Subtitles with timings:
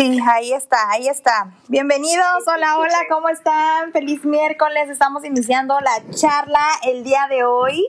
[0.00, 1.50] Sí, ahí está, ahí está.
[1.66, 3.90] Bienvenidos, hola, hola, ¿cómo están?
[3.90, 7.84] Feliz miércoles, estamos iniciando la charla el día de hoy.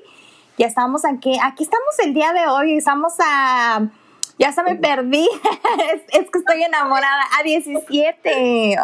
[0.58, 3.90] Ya estamos aquí, aquí estamos el día de hoy, estamos a
[4.40, 5.28] ya se me perdí.
[6.14, 7.24] es, que estoy enamorada.
[7.40, 8.78] A 17.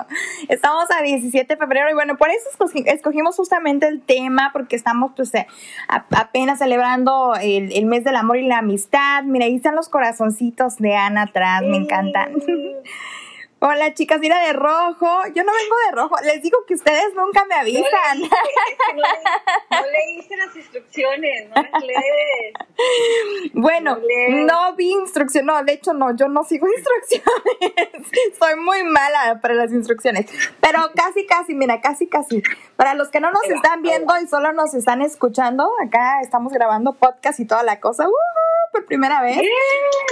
[0.49, 1.89] Estamos a 17 de febrero.
[1.89, 2.49] Y bueno, por eso
[2.85, 5.47] escogimos justamente el tema, porque estamos pues eh,
[5.87, 9.23] apenas celebrando el, mes del amor y la amistad.
[9.23, 11.61] Mira, ahí están los corazoncitos de Ana atrás.
[11.63, 12.33] Me encantan.
[13.67, 15.07] Hola chicas, mira de rojo.
[15.33, 16.15] Yo no vengo de rojo.
[16.23, 18.21] Les digo que ustedes nunca me avisan.
[18.21, 22.53] No, leíste las instrucciones, no las lees.
[23.53, 23.97] Bueno,
[24.45, 25.47] no, vi instrucciones.
[25.47, 28.37] No, de hecho no, yo no sigo instrucciones.
[28.39, 30.27] Soy muy mala para las instrucciones.
[30.61, 32.43] Pero casi, casi, mira, casi, casi.
[32.75, 36.93] Para los que no nos están viendo y solo nos están escuchando, acá estamos grabando
[36.93, 38.05] podcast y toda la cosa.
[38.71, 39.41] por primera vez.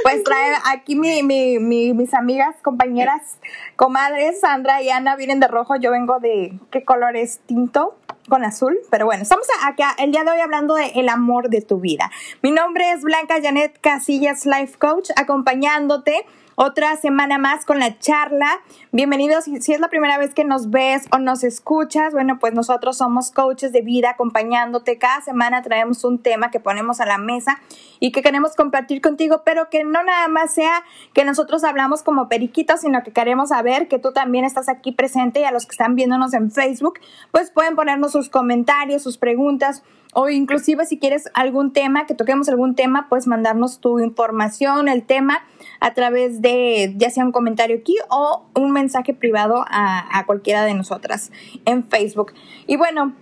[0.01, 3.37] Pues trae aquí mi, mi, mis amigas, compañeras
[3.75, 7.39] comadres, Sandra y Ana vienen de rojo, yo vengo de, ¿qué color es?
[7.45, 7.97] Tinto
[8.29, 11.61] con azul, pero bueno, estamos acá el día de hoy hablando de el amor de
[11.61, 12.09] tu vida.
[12.41, 18.61] Mi nombre es Blanca Janet Casillas, Life Coach, acompañándote otra semana más con la charla.
[18.91, 19.45] Bienvenidos.
[19.45, 23.31] Si es la primera vez que nos ves o nos escuchas, bueno, pues nosotros somos
[23.31, 24.97] coaches de vida acompañándote.
[24.97, 27.61] Cada semana traemos un tema que ponemos a la mesa
[27.99, 32.29] y que queremos compartir contigo, pero que no nada más sea que nosotros hablamos como
[32.29, 35.71] periquitos, sino que queremos saber que tú también estás aquí presente y a los que
[35.71, 36.99] están viéndonos en Facebook,
[37.31, 42.49] pues pueden ponernos sus comentarios, sus preguntas o inclusive si quieres algún tema, que toquemos
[42.49, 45.43] algún tema, puedes mandarnos tu información, el tema
[45.79, 50.73] a través de ya sea un comentario aquí o un mensaje privado a, cualquiera de
[50.73, 51.31] nosotras
[51.65, 52.33] en Facebook.
[52.67, 53.13] Y bueno,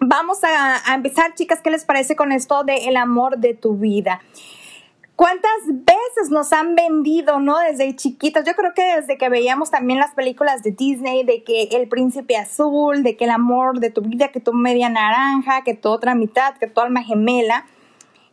[0.00, 3.76] vamos a, a, empezar, chicas, ¿qué les parece con esto de el amor de tu
[3.76, 4.20] vida?
[5.20, 7.58] ¿Cuántas veces nos han vendido, no?
[7.58, 8.42] Desde chiquitos.
[8.46, 12.38] Yo creo que desde que veíamos también las películas de Disney, de que el príncipe
[12.38, 16.14] azul, de que el amor de tu vida, que tu media naranja, que tu otra
[16.14, 17.66] mitad, que tu alma gemela.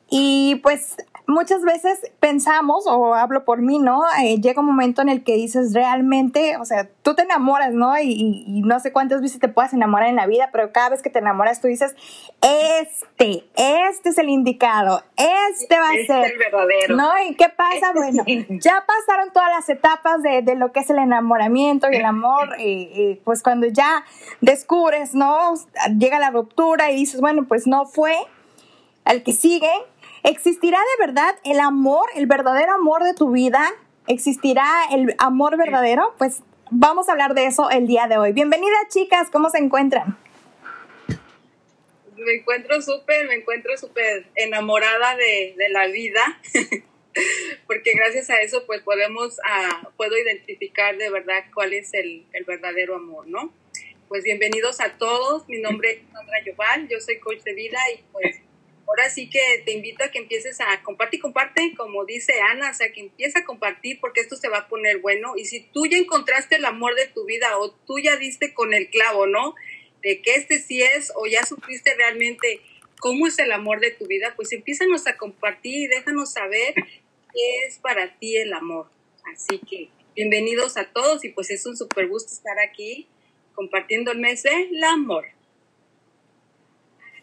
[0.10, 0.96] Y pues
[1.28, 4.02] muchas veces pensamos, o hablo por mí, ¿no?
[4.24, 7.94] Eh, llega un momento en el que dices realmente, o sea, tú te enamoras, ¿no?
[8.00, 11.10] Y, no sé cuántas veces te puedas enamorar en la vida, pero cada vez que
[11.10, 11.96] te enamoras tú dices,
[12.42, 16.26] este, este es el indicado, este va a este ser.
[16.26, 16.96] Es el verdadero.
[16.96, 17.10] ¿No?
[17.30, 17.92] ¿Y qué pasa?
[17.94, 18.24] Este bueno,
[18.62, 22.56] ya pasaron todas las etapas de, de, lo que es el enamoramiento y el amor,
[22.58, 24.06] y, pues cuando ya
[24.40, 25.56] descubres, ¿no?
[25.98, 28.16] Llega la ruptura y dices, bueno, pues no fue.
[29.04, 29.72] Al que sigue,
[30.30, 33.74] ¿Existirá de verdad el amor, el verdadero amor de tu vida?
[34.08, 36.16] ¿Existirá el amor verdadero?
[36.18, 38.34] Pues vamos a hablar de eso el día de hoy.
[38.34, 40.18] Bienvenidas chicas, ¿cómo se encuentran?
[42.18, 46.42] Me encuentro súper, me encuentro súper enamorada de, la vida,
[47.66, 52.44] porque gracias a eso pues podemos, uh, puedo identificar de verdad cuál es el, el,
[52.44, 53.54] verdadero amor, ¿no?
[54.10, 58.04] Pues bienvenidos a todos, mi nombre es Sandra Yoval, yo soy coach de vida y
[58.12, 58.42] pues
[58.88, 62.74] ahora sí que te invito a que empieces a compartir comparte, como dice Ana, o
[62.74, 65.34] sea, que empieza a compartir porque esto se va a poner bueno.
[65.36, 68.74] Y si tú ya encontraste el amor de tu vida o tú ya diste con
[68.74, 69.56] el clavo, ¿no?
[70.02, 72.62] De que este sí es o ya supiste realmente
[73.00, 77.68] cómo es el amor de tu vida, pues empiezanos a compartir y déjanos saber qué
[77.68, 78.90] es para ti el amor.
[79.34, 83.08] Así que bienvenidos a todos y pues es un súper gusto estar aquí
[83.54, 85.37] compartiendo el mes del amor.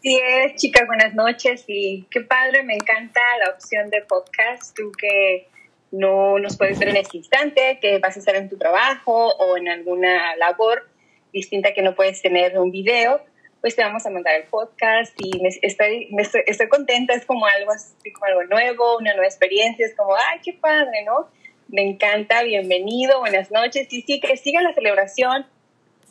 [0.04, 4.92] Así es, chicas, buenas noches y qué padre, me encanta la opción de podcast, tú
[4.92, 5.48] que
[5.92, 9.56] no nos puedes ver en este instante, que vas a estar en tu trabajo o
[9.56, 10.86] en alguna labor
[11.32, 13.22] distinta que no puedes tener un video,
[13.62, 16.14] pues te vamos a mandar el podcast y me estoy,
[16.46, 20.38] estoy, contenta, es como algo así, como algo nuevo, una nueva experiencia, es como, ay,
[20.44, 21.30] qué padre, ¿no?
[21.68, 23.90] Me encanta, bienvenido, buenas noches.
[23.90, 25.46] Y sí, que siga la celebración,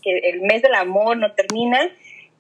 [0.02, 1.92] que el mes del amor no termina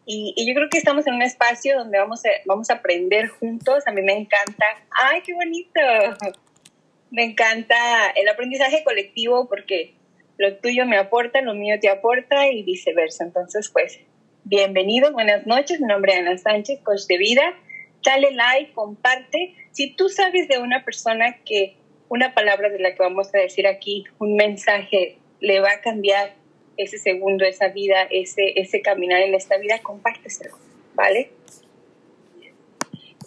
[0.05, 3.83] y, yo creo que estamos en un espacio donde vamos a, vamos a aprender juntos.
[3.87, 4.65] A mí me encanta.
[4.91, 5.79] ¡Ay, qué bonito!
[7.09, 9.93] Me encanta el aprendizaje colectivo porque
[10.37, 13.23] lo tuyo me aporta, lo mío te aporta y viceversa.
[13.23, 13.99] Entonces, pues,
[14.43, 15.79] bienvenidos, buenas noches.
[15.79, 17.43] Mi nombre es Ana Sánchez, coach de vida.
[18.03, 19.55] Dale like, comparte.
[19.71, 21.77] Si tú sabes de una persona que
[22.09, 26.35] una palabra de la que vamos a decir aquí, un mensaje, le va a cambiar
[26.77, 30.57] ese segundo, esa vida, ese, ese caminar en esta vida, compárteselo,
[30.93, 31.31] ¿vale?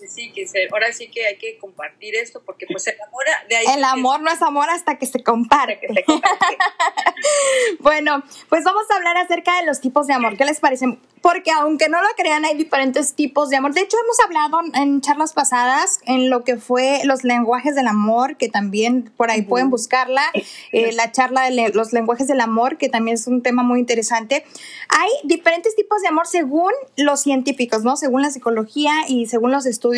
[0.08, 3.64] Sí, que ahora sí que hay que compartir esto porque pues el amor de ahí
[3.76, 5.78] El amor no es amor hasta que se comparte.
[5.80, 6.36] Que se comparte.
[7.80, 10.36] Bueno, pues vamos a hablar acerca de los tipos de amor.
[10.36, 10.98] ¿Qué les parece?
[11.22, 13.74] Porque aunque no lo crean, hay diferentes tipos de amor.
[13.74, 18.36] De hecho, hemos hablado en charlas pasadas en lo que fue los lenguajes del amor,
[18.36, 20.22] que también por ahí pueden buscarla,
[20.72, 24.44] eh, la charla de los lenguajes del amor, que también es un tema muy interesante.
[24.88, 27.96] Hay diferentes tipos de amor según los científicos, ¿no?
[27.96, 29.95] Según la psicología y según los estudios,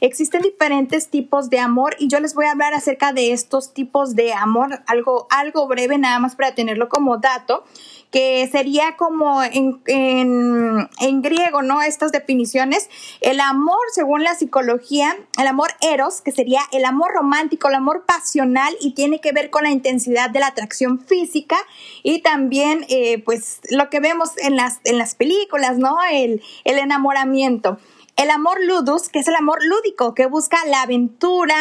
[0.00, 4.14] existen diferentes tipos de amor y yo les voy a hablar acerca de estos tipos
[4.14, 7.64] de amor, algo, algo breve nada más para tenerlo como dato
[8.10, 11.82] que sería como en, en, griego, ¿no?
[11.82, 12.88] Estas definiciones.
[13.20, 18.04] El amor, según la psicología, el amor eros, que sería el amor romántico, el amor
[18.06, 21.56] pasional y tiene que ver con la intensidad de la atracción física
[22.02, 25.96] y también, eh, pues, lo que vemos en las, en las películas, ¿no?
[26.10, 27.78] El, el enamoramiento.
[28.16, 31.54] El amor ludus, que es el amor lúdico, que busca la aventura,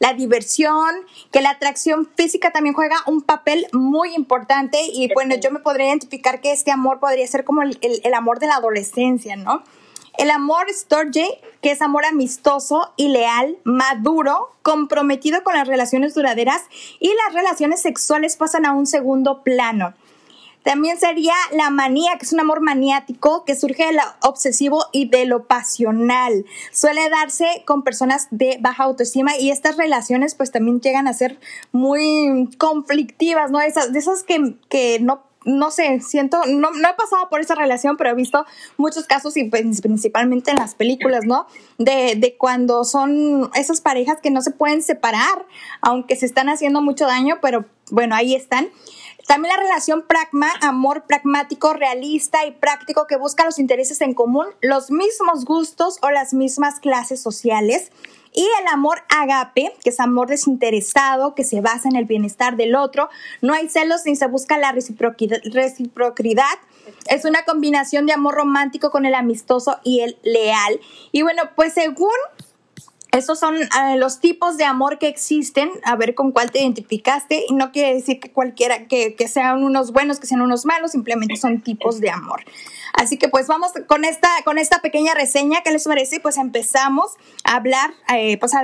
[0.00, 5.52] la diversión, que la atracción física también juega un papel muy importante y bueno, yo
[5.52, 7.78] me podría identificar que este amor podría ser como el,
[8.12, 9.62] amor de la adolescencia, ¿no?
[10.18, 16.64] El amor storge, que es amor amistoso y leal, maduro, comprometido con las relaciones duraderas
[16.98, 19.94] y las relaciones sexuales pasan a un segundo plano.
[20.62, 25.08] También sería la manía, que es un amor maniático que surge de lo obsesivo y
[25.08, 26.44] de lo pasional.
[26.72, 31.38] Suele darse con personas de baja autoestima y estas relaciones pues también llegan a ser
[31.72, 33.60] muy conflictivas, ¿no?
[33.60, 37.54] Esas, de esas que, que no no sé, siento, no, no, he pasado por esa
[37.54, 38.44] relación, pero he visto
[38.76, 41.46] muchos casos y pues, principalmente en las películas, ¿no?
[41.78, 45.46] De, de, cuando son esas parejas que no se pueden separar,
[45.80, 48.68] aunque se están haciendo mucho daño, pero bueno, ahí están.
[49.30, 54.46] También la relación pragma, amor pragmático, realista y práctico que busca los intereses en común,
[54.60, 57.92] los mismos gustos o las mismas clases sociales.
[58.32, 62.74] Y el amor agape, que es amor desinteresado, que se basa en el bienestar del
[62.74, 63.08] otro.
[63.40, 66.58] No hay celos ni se busca la reciprocidad.
[67.06, 70.80] Es una combinación de amor romántico con el amistoso y el leal.
[71.12, 72.10] Y bueno, pues según
[73.12, 77.44] esos son eh, los tipos de amor que existen, a ver con cuál te identificaste,
[77.48, 80.92] y no quiere decir que cualquiera, que, que, sean unos buenos, que sean unos malos,
[80.92, 82.44] simplemente son tipos de amor.
[82.92, 86.20] Así que pues vamos con esta, con esta pequeña reseña, ¿qué les parece?
[86.20, 87.12] Pues empezamos
[87.44, 88.62] a hablar, eh, pues a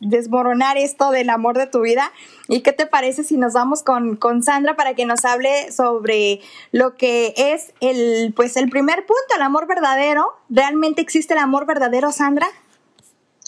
[0.00, 2.12] desmoronar esto del amor de tu vida.
[2.48, 6.40] ¿Y qué te parece si nos vamos con, con Sandra para que nos hable sobre
[6.70, 10.32] lo que es el, pues el primer punto, el amor verdadero?
[10.48, 12.46] ¿Realmente existe el amor verdadero, Sandra?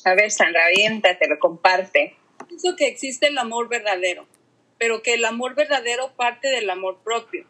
[0.09, 0.63] A ver, Sandra,
[1.03, 2.17] te lo comparte.
[2.49, 4.27] Pienso que existe el amor verdadero,
[4.79, 7.45] pero que el amor verdadero parte del amor propio.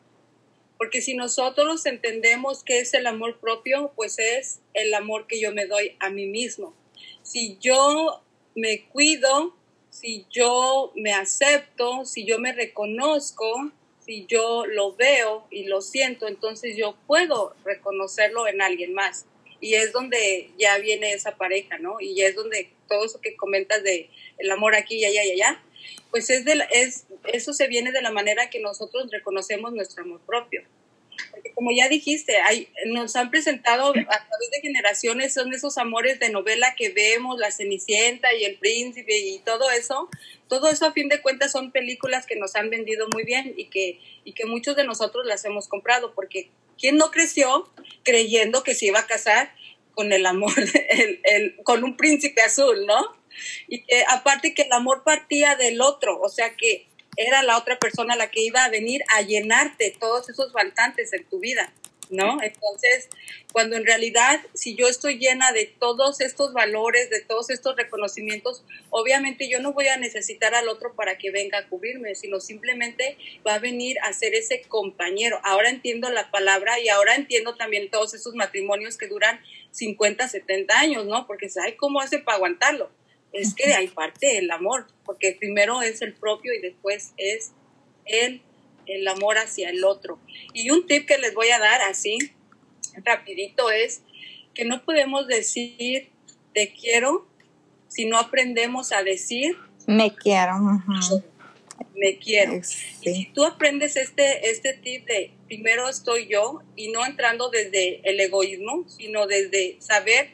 [0.76, 5.52] Porque si nosotros entendemos qué es el amor propio, pues es el amor que yo
[5.52, 6.74] me doy a mí mismo.
[7.22, 8.24] Si yo
[8.56, 9.54] me cuido,
[9.90, 13.70] si yo me acepto, si yo me reconozco,
[14.00, 19.26] si yo lo veo y lo siento, entonces yo puedo reconocerlo en alguien más
[19.60, 22.00] y es donde ya viene esa pareja, ¿no?
[22.00, 25.62] Y es donde todo eso que comentas de el amor aquí y allá y allá,
[26.10, 30.20] pues es, de es eso se viene de la manera que nosotros reconocemos nuestro amor
[30.26, 30.62] propio.
[31.32, 36.20] Porque como ya dijiste, hay, nos han presentado a través de generaciones, son esos amores
[36.20, 40.08] de novela que vemos, la Cenicienta y el Príncipe y todo eso.
[40.48, 43.66] Todo eso a fin de cuentas son películas que nos han vendido muy bien y
[43.66, 47.70] que, y que muchos de nosotros las hemos comprado porque ¿Quién no creció
[48.02, 49.52] creyendo que se iba a casar
[49.92, 50.52] con el amor,
[51.24, 53.16] el, con un príncipe azul, ¿no?
[53.68, 56.86] Y que aparte que el amor partía del otro, o sea que
[57.16, 61.24] era la otra persona la que iba a venir a llenarte todos esos faltantes en
[61.24, 61.72] tu vida.
[62.10, 62.42] ¿No?
[62.42, 63.08] Entonces,
[63.52, 68.64] cuando en realidad, si yo estoy llena de todos estos valores, de todos estos reconocimientos,
[68.90, 73.16] obviamente yo no voy a necesitar al otro para que venga a cubrirme, sino simplemente
[73.46, 75.40] va a venir a ser ese compañero.
[75.44, 80.78] Ahora entiendo la palabra y ahora entiendo también todos esos matrimonios que duran 50, 70
[80.78, 81.26] años, ¿no?
[81.26, 82.90] Porque ¿sabes cómo hace para aguantarlo?
[83.32, 87.52] Es que de ahí parte el amor, porque primero es el propio y después es
[88.06, 88.42] el
[88.88, 90.18] el amor hacia el otro.
[90.52, 92.18] Y un tip que les voy a dar así,
[93.04, 94.02] rapidito, es
[94.54, 96.10] que no podemos decir
[96.54, 97.28] te quiero
[97.88, 99.56] si no aprendemos a decir
[99.88, 100.52] me quiero.
[101.94, 102.56] Me quiero.
[102.56, 102.62] Y
[103.14, 108.20] si tú aprendes este, este tip de primero estoy yo y no entrando desde el
[108.20, 110.28] egoísmo, sino desde saber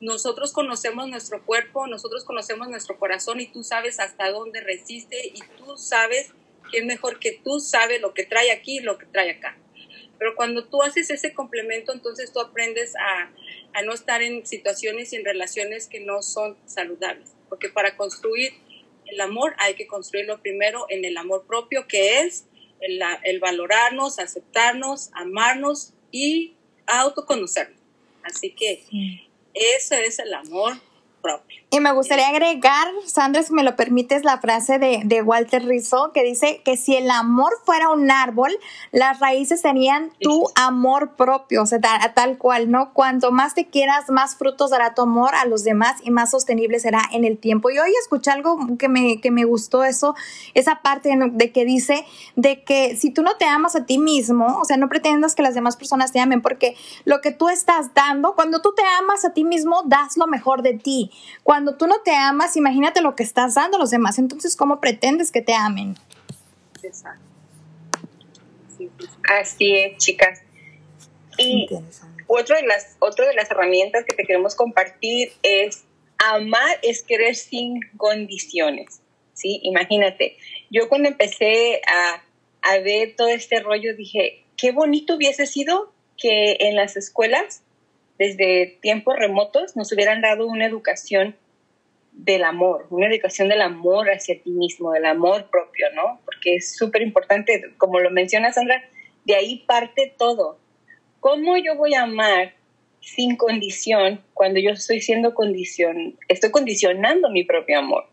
[0.00, 5.40] nosotros conocemos nuestro cuerpo, nosotros conocemos nuestro corazón y tú sabes hasta dónde resiste y
[5.58, 6.32] tú sabes
[6.72, 9.56] es mejor que tú sabe lo que trae aquí y lo que trae acá.
[10.18, 13.32] Pero cuando tú haces ese complemento, entonces tú aprendes a,
[13.74, 17.34] a no estar en situaciones y en relaciones que no son saludables.
[17.48, 18.52] Porque para construir
[19.06, 22.46] el amor hay que construirlo primero en el amor propio, que es
[22.80, 26.54] el, valorarnos, aceptarnos, amarnos y
[26.86, 27.78] autoconocernos.
[28.24, 28.84] Así que
[29.54, 30.74] ese es el amor
[31.20, 31.61] propio.
[31.74, 36.22] Y me gustaría agregar, Sandra, si me lo permites, la frase de, Walter Rizzo que
[36.22, 38.50] dice que si el amor fuera un árbol,
[38.90, 42.92] las raíces serían tu amor propio, o sea, tal, cual, ¿no?
[42.92, 46.78] Cuanto más te quieras, más frutos dará tu amor a los demás y más sostenible
[46.78, 47.70] será en el tiempo.
[47.70, 50.14] Y hoy escuché algo que me, que me gustó eso,
[50.52, 52.04] esa parte de que dice
[52.36, 55.42] de que si tú no te amas a ti mismo, o sea, no pretendas que
[55.42, 56.76] las demás personas te amen, porque
[57.06, 60.60] lo que tú estás dando, cuando tú te amas a ti mismo, das lo mejor
[60.60, 61.10] de ti.
[61.42, 64.18] Cuando cuando tú no te amas, imagínate lo que estás dando a los demás.
[64.18, 65.94] Entonces, ¿cómo pretendes que te amen?
[66.82, 67.22] Exacto.
[69.28, 70.42] Así es, chicas.
[71.38, 71.68] Y
[72.26, 75.84] otra de, las, otra de las herramientas que te queremos compartir es
[76.18, 79.00] amar es querer sin condiciones.
[79.34, 79.60] ¿sí?
[79.62, 80.36] Imagínate,
[80.68, 82.24] yo cuando empecé a,
[82.62, 87.62] a ver todo este rollo dije, qué bonito hubiese sido que en las escuelas,
[88.18, 91.36] desde tiempos remotos, nos hubieran dado una educación
[92.12, 96.20] del amor, una educación del amor hacia ti mismo, del amor propio, ¿no?
[96.24, 98.82] Porque es súper importante, como lo menciona Sandra,
[99.24, 100.58] de ahí parte todo.
[101.20, 102.54] ¿Cómo yo voy a amar
[103.00, 108.04] sin condición cuando yo estoy siendo condición, estoy condicionando mi propio amor?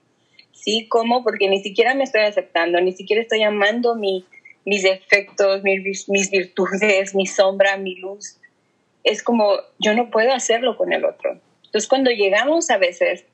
[0.53, 0.88] ¿Sí?
[0.89, 1.24] ¿Cómo?
[1.24, 4.25] Porque ni siquiera me estoy aceptando, ni siquiera estoy amando mi,
[4.65, 8.38] mis defectos, mis, mis virtudes, mi sombra, mi luz.
[9.03, 11.39] Es como, yo no puedo hacerlo con el otro.
[11.65, 13.25] Entonces, cuando llegamos a veces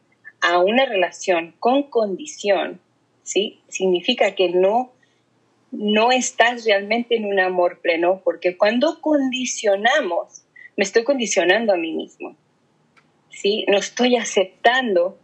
[0.42, 2.80] a una relación con condición,
[3.24, 3.62] ¿sí?
[3.68, 4.94] Significa que no,
[5.72, 10.44] no estás realmente en un amor pleno, porque cuando condicionamos,
[10.78, 12.36] me estoy condicionando a mí mismo,
[13.30, 13.66] ¿sí?
[13.68, 15.18] No estoy aceptando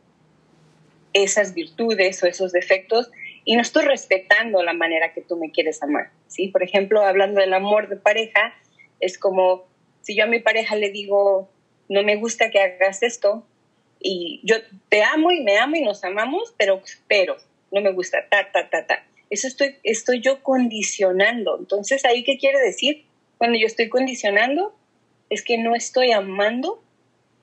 [1.13, 3.12] esas virtudes o esos defectos
[3.44, 6.48] y no estoy respetando la manera que tú me quieres amar, ¿sí?
[6.48, 8.53] Por ejemplo, hablando del amor de pareja,
[9.00, 9.65] es como
[10.01, 11.50] si yo a mi pareja le digo,
[11.89, 13.46] no me gusta que hagas esto,
[14.01, 14.58] y yo
[14.89, 17.38] te amo y me amo y nos amamos, pero, pero
[17.72, 19.05] no me gusta, ta, ta, ta, ta.
[19.29, 21.58] Eso estoy, estoy yo condicionando.
[21.58, 23.05] Entonces, ¿ahí qué quiere decir?
[23.38, 24.75] Cuando yo estoy condicionando,
[25.29, 26.84] es que no estoy amando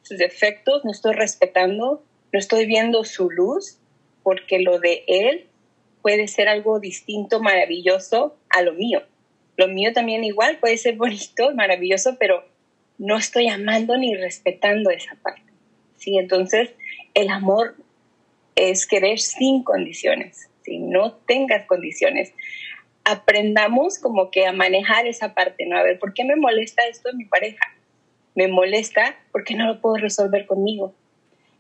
[0.03, 3.79] sus defectos, no estoy respetando, no estoy viendo su luz,
[4.23, 5.47] porque lo de él
[6.03, 9.03] puede ser algo distinto, maravilloso a lo mío.
[9.57, 12.45] Lo mío también igual puede ser bonito, maravilloso, pero
[12.99, 15.48] no estoy amando ni respetando esa parte.
[15.99, 16.19] ¿Sí?
[16.19, 16.71] Entonces,
[17.15, 17.77] el amor
[18.55, 22.33] es querer sin condiciones, si no tengas condiciones.
[23.05, 25.79] Aprendamos como que a manejar esa parte, ¿no?
[25.79, 27.65] A ver, ¿por qué me molesta esto en mi pareja?
[28.35, 30.95] Me molesta porque no lo puedo resolver conmigo.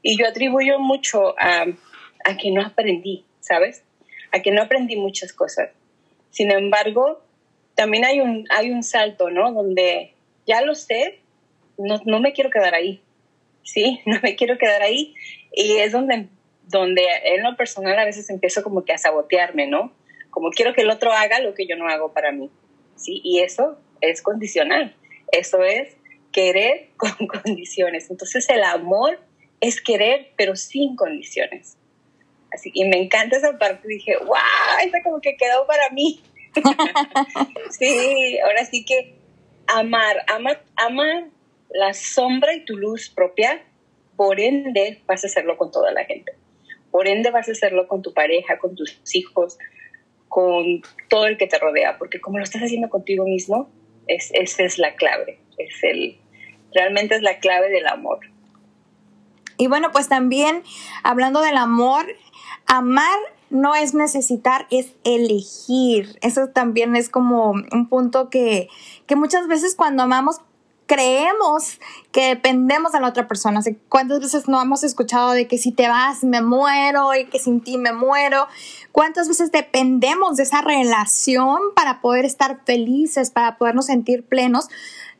[0.02, 1.66] Y yo atribuyo mucho a,
[2.24, 3.84] a que no aprendí, ¿sabes?
[4.32, 5.70] A que no aprendí muchas cosas.
[6.30, 7.22] Sin embargo,
[7.74, 9.52] también hay un, hay un salto, ¿no?
[9.52, 10.12] Donde
[10.46, 11.20] ya lo sé,
[11.78, 13.00] no, no me quiero quedar ahí.
[13.68, 14.00] ¿Sí?
[14.06, 15.14] No me quiero quedar ahí.
[15.52, 16.28] Y es donde,
[16.64, 19.92] donde en lo personal a veces empiezo como que a sabotearme, ¿no?
[20.30, 22.50] Como quiero que el otro haga lo que yo no hago para mí,
[22.96, 23.20] ¿sí?
[23.24, 24.94] Y eso es condicional.
[25.32, 25.96] Eso es
[26.32, 28.10] querer con condiciones.
[28.10, 29.20] Entonces el amor
[29.60, 31.76] es querer, pero sin condiciones.
[32.52, 33.86] Así y me encanta esa parte.
[33.88, 34.36] Dije, wow,
[34.82, 36.22] esa como que quedó para mí.
[37.78, 39.14] sí, ahora sí que
[39.66, 41.24] amar, amar, amar
[41.70, 43.62] la sombra y tu luz propia,
[44.16, 46.32] por ende vas a hacerlo con toda la gente.
[46.90, 49.58] Por ende vas a hacerlo con tu pareja, con tus hijos,
[50.28, 53.70] con todo el que te rodea, porque como lo estás haciendo contigo mismo,
[54.06, 56.18] es, esa es la clave, es el,
[56.74, 58.20] realmente es la clave del amor.
[59.56, 60.62] Y bueno, pues también
[61.02, 62.06] hablando del amor,
[62.66, 63.18] amar
[63.50, 66.18] no es necesitar, es elegir.
[66.22, 68.68] Eso también es como un punto que,
[69.06, 70.40] que muchas veces cuando amamos
[70.88, 71.78] creemos
[72.10, 73.60] que dependemos de la otra persona.
[73.88, 77.60] ¿Cuántas veces no hemos escuchado de que si te vas me muero y que sin
[77.60, 78.48] ti me muero?
[78.90, 84.68] ¿Cuántas veces dependemos de esa relación para poder estar felices, para podernos sentir plenos?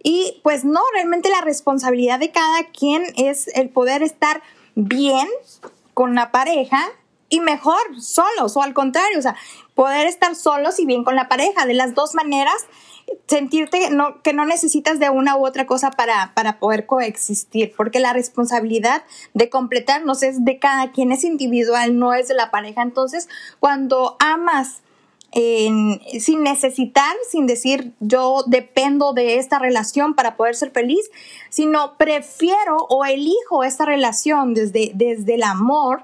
[0.02, 4.42] Y pues no, realmente la responsabilidad de cada quien es el poder estar
[4.74, 5.28] bien
[5.92, 6.82] con la pareja
[7.28, 9.36] y mejor solos o al contrario, o sea,
[9.74, 11.66] poder estar solos y bien con la pareja.
[11.66, 12.66] De las dos maneras
[13.26, 18.00] sentirte no, que no necesitas de una u otra cosa para, para poder coexistir, porque
[18.00, 22.82] la responsabilidad de completarnos es de cada quien, es individual, no es de la pareja.
[22.82, 23.28] Entonces,
[23.60, 24.82] cuando amas
[25.32, 31.10] sin necesitar, sin decir yo dependo de esta relación para poder ser feliz,
[31.50, 36.02] sino prefiero o elijo esta relación desde, desde el amor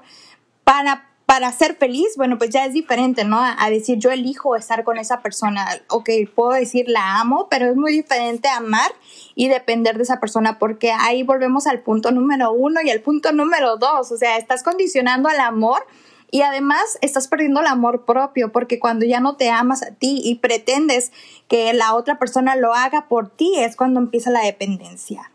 [0.63, 3.39] para para ser feliz, bueno, pues ya es diferente, ¿no?
[3.41, 5.65] A, decir yo elijo estar con esa persona.
[5.89, 8.91] Ok, puedo decir la amo, pero es muy diferente amar
[9.33, 13.31] y depender de esa persona porque ahí volvemos al punto número uno y al punto
[13.31, 14.11] número dos.
[14.11, 15.85] O sea, estás condicionando al amor
[16.29, 20.21] y además estás perdiendo el amor propio porque cuando ya no te amas a ti
[20.23, 21.11] y pretendes
[21.47, 25.31] que la otra persona lo haga por ti es cuando empieza la dependencia.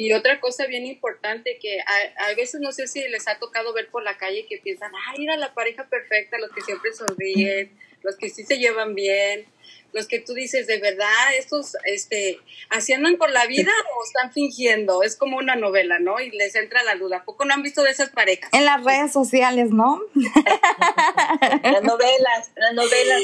[0.00, 3.90] Y otra cosa bien importante que a, veces no sé si les ha tocado ver
[3.90, 7.70] por la calle que piensan, ay, era la pareja perfecta, los que siempre sonríen,
[8.02, 9.44] los que sí se llevan bien,
[9.92, 12.38] los que tú dices, de verdad, estos, este,
[12.70, 16.18] así andan por la vida o están fingiendo, es como una novela, ¿no?
[16.18, 18.48] Y les entra la duda, ¿poco no han visto de esas parejas?
[18.54, 20.00] En las redes sociales, ¿no?
[20.14, 23.20] las novelas, las novelas.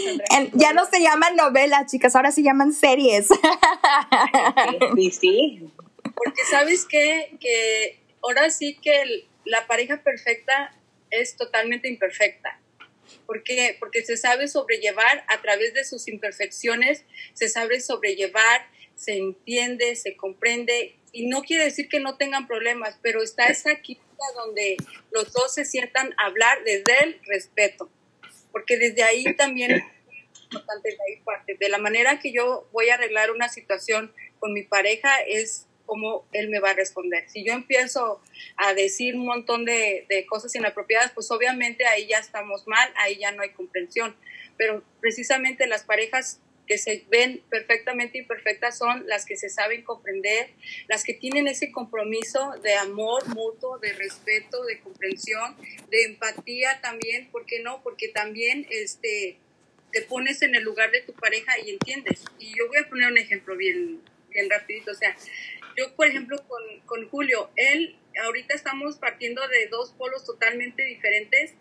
[0.53, 3.29] ya no se llaman novelas, chicas, ahora se llaman series.
[4.95, 5.73] sí, sí.
[6.17, 7.37] Porque sabes qué?
[7.39, 10.75] que ahora sí que la pareja perfecta
[11.11, 12.61] es totalmente imperfecta.
[13.27, 13.77] ¿Por qué?
[13.79, 17.05] Porque se sabe sobrellevar a través de sus imperfecciones,
[17.35, 22.99] se sabe sobrellevar, se entiende, se comprende, y no quiere decir que no tengan problemas,
[23.03, 24.77] pero está esa química donde
[25.11, 27.91] los dos se sientan a hablar desde el respeto,
[28.53, 29.83] porque desde ahí también es
[30.43, 31.57] importante ahí parte.
[31.59, 36.27] De la manera que yo voy a arreglar una situación con mi pareja es cómo
[36.33, 37.29] él me va a responder.
[37.31, 38.21] Si yo empiezo
[38.57, 43.19] a decir un montón de, de, cosas inapropiadas, pues obviamente ahí ya estamos mal, ahí
[43.19, 44.15] ya no hay comprensión.
[44.59, 50.51] Pero precisamente las parejas que se ven perfectamente imperfectas son las que se saben comprender,
[50.89, 55.57] las que tienen ese compromiso de amor mutuo, de respeto, de comprensión,
[55.91, 57.83] de empatía también, ¿por qué no?
[57.83, 59.39] Porque también este,
[59.93, 62.25] te pones en el lugar de tu pareja y entiendes.
[62.39, 64.01] Y yo voy a poner un ejemplo bien,
[64.31, 65.17] bien rapidito, o sea,
[65.77, 71.55] yo, por ejemplo, con, con Julio, él, ahorita estamos partiendo de dos polos totalmente diferentes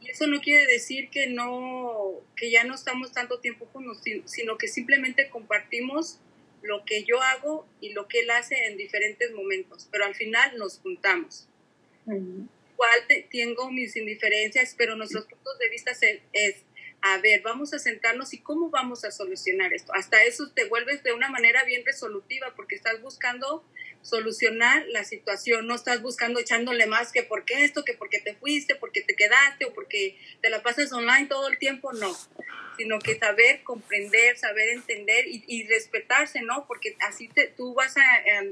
[0.00, 4.58] y eso no quiere decir que no, que ya no estamos tanto tiempo juntos, sino
[4.58, 6.18] que simplemente compartimos
[6.62, 10.56] lo que yo hago y lo que él hace en diferentes momentos, pero al final
[10.58, 11.48] nos juntamos.
[12.06, 15.92] Igual tengo mis indiferencias, pero nuestros puntos de vista
[16.32, 16.56] es
[17.02, 19.92] a ver, vamos a sentarnos y cómo vamos a solucionar esto.
[19.92, 23.64] Hasta eso te vuelves de una manera bien resolutiva porque estás buscando
[24.02, 28.34] solucionar la situación, no estás buscando echándole más que por qué esto, que porque te
[28.34, 32.16] fuiste, porque te quedaste o porque te la pasas online todo el tiempo, no,
[32.76, 36.66] sino que saber comprender, saber entender y, respetarse, ¿no?
[36.66, 38.02] Porque así te, tú vas a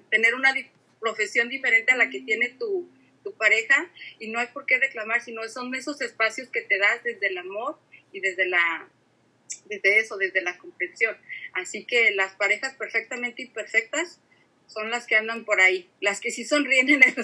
[0.09, 0.55] tener una
[1.01, 2.89] profesión diferente a la que tiene tu,
[3.23, 7.03] tu pareja y no hay por qué reclamar, sino son esos espacios que te das
[7.05, 7.79] desde el amor
[8.13, 8.89] y desde la
[9.67, 11.17] desde eso, desde la comprensión.
[11.53, 14.21] Así que las parejas perfectamente imperfectas
[14.67, 17.15] son las que andan por ahí, las que sí sonríen en el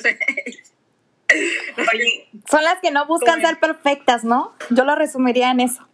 [2.49, 4.57] son las que no buscan ser perfectas, ¿no?
[4.71, 5.87] Yo lo resumiría en eso.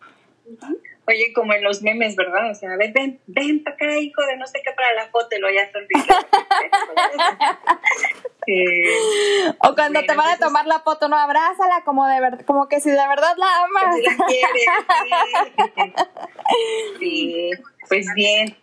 [1.06, 2.50] Oye, como en los memes, ¿verdad?
[2.50, 5.36] O sea, ven, ven, ven para acá, hijo de no sé qué para la foto,
[5.36, 5.88] y lo ya sonríe.
[9.58, 12.80] o cuando te van a tomar la foto, no abrázala como de verdad, como que
[12.80, 13.96] si de verdad la amas.
[16.98, 17.50] sí,
[17.88, 18.56] pues bien.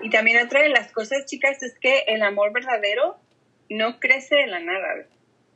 [0.00, 3.16] Y también otra de las cosas, chicas, es que el amor verdadero
[3.70, 5.06] no crece de la nada.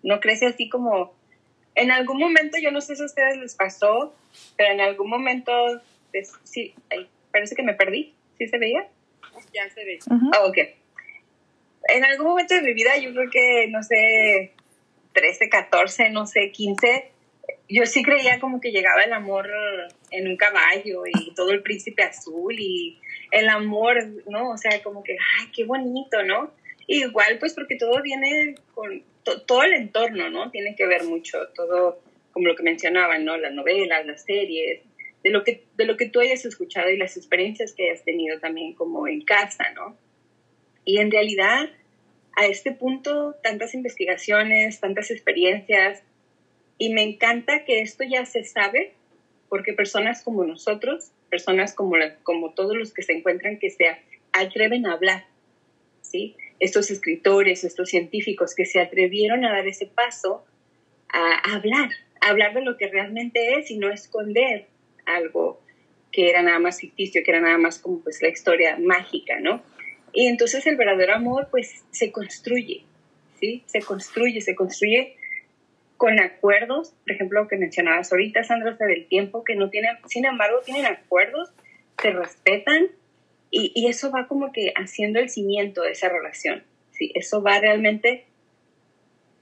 [0.03, 1.15] No crece así como
[1.75, 4.15] en algún momento, yo no sé si a ustedes les pasó,
[4.57, 5.53] pero en algún momento
[6.45, 6.75] sí,
[7.33, 8.15] parece que me perdí.
[8.39, 8.89] ¿Sí se veía?
[9.55, 9.99] Ya se ve.
[10.33, 10.59] Ah, ok.
[11.94, 14.53] En algún momento de mi vida, yo creo que, no sé,
[15.12, 17.11] 13, 14, no sé, 15,
[17.68, 19.48] yo sí creía como que llegaba el amor
[20.11, 22.98] en un caballo y todo el príncipe azul y
[23.31, 23.96] el amor,
[24.29, 24.50] ¿no?
[24.50, 26.53] O sea, como que, ay, qué bonito, ¿no?
[26.90, 29.03] igual, pues porque todo viene con
[29.46, 30.50] todo el entorno, ¿no?
[30.50, 32.00] Tiene que ver mucho, todo,
[32.33, 33.37] como lo que mencionaban, ¿no?
[33.37, 34.83] Las novelas, las series,
[35.22, 38.40] de lo que, de lo que tú hayas escuchado y las experiencias que hayas tenido
[38.40, 39.96] también como en casa, ¿no?
[40.85, 41.70] Y en realidad,
[42.37, 46.03] a este punto, tantas investigaciones, tantas experiencias,
[46.79, 48.95] y me encanta que esto ya se sabe,
[49.49, 53.85] porque personas como nosotros, personas como, como todos los que se encuentran que se
[54.33, 55.27] atreven a hablar,
[56.01, 56.37] ¿sí?
[56.59, 60.45] Estos escritores, estos científicos que se atrevieron a dar ese paso
[61.12, 61.90] a hablar,
[62.21, 64.66] a hablar de lo que realmente es y no esconder
[65.07, 65.61] algo
[66.12, 69.62] que era nada más ficticio, que era nada más como pues la historia mágica, ¿no?
[70.12, 72.85] Y entonces el verdadero amor pues se construye,
[73.38, 73.62] ¿sí?
[73.66, 75.16] Se construye, se construye
[75.96, 80.25] con acuerdos, por ejemplo, que mencionabas ahorita, Sandra, hasta del tiempo, que no tienen, sin
[80.25, 81.51] embargo, tienen acuerdos,
[82.01, 82.88] se respetan
[83.51, 87.12] y, y, eso va como que haciendo el cimiento de esa relación, ¿sí?
[87.14, 88.25] Eso va realmente,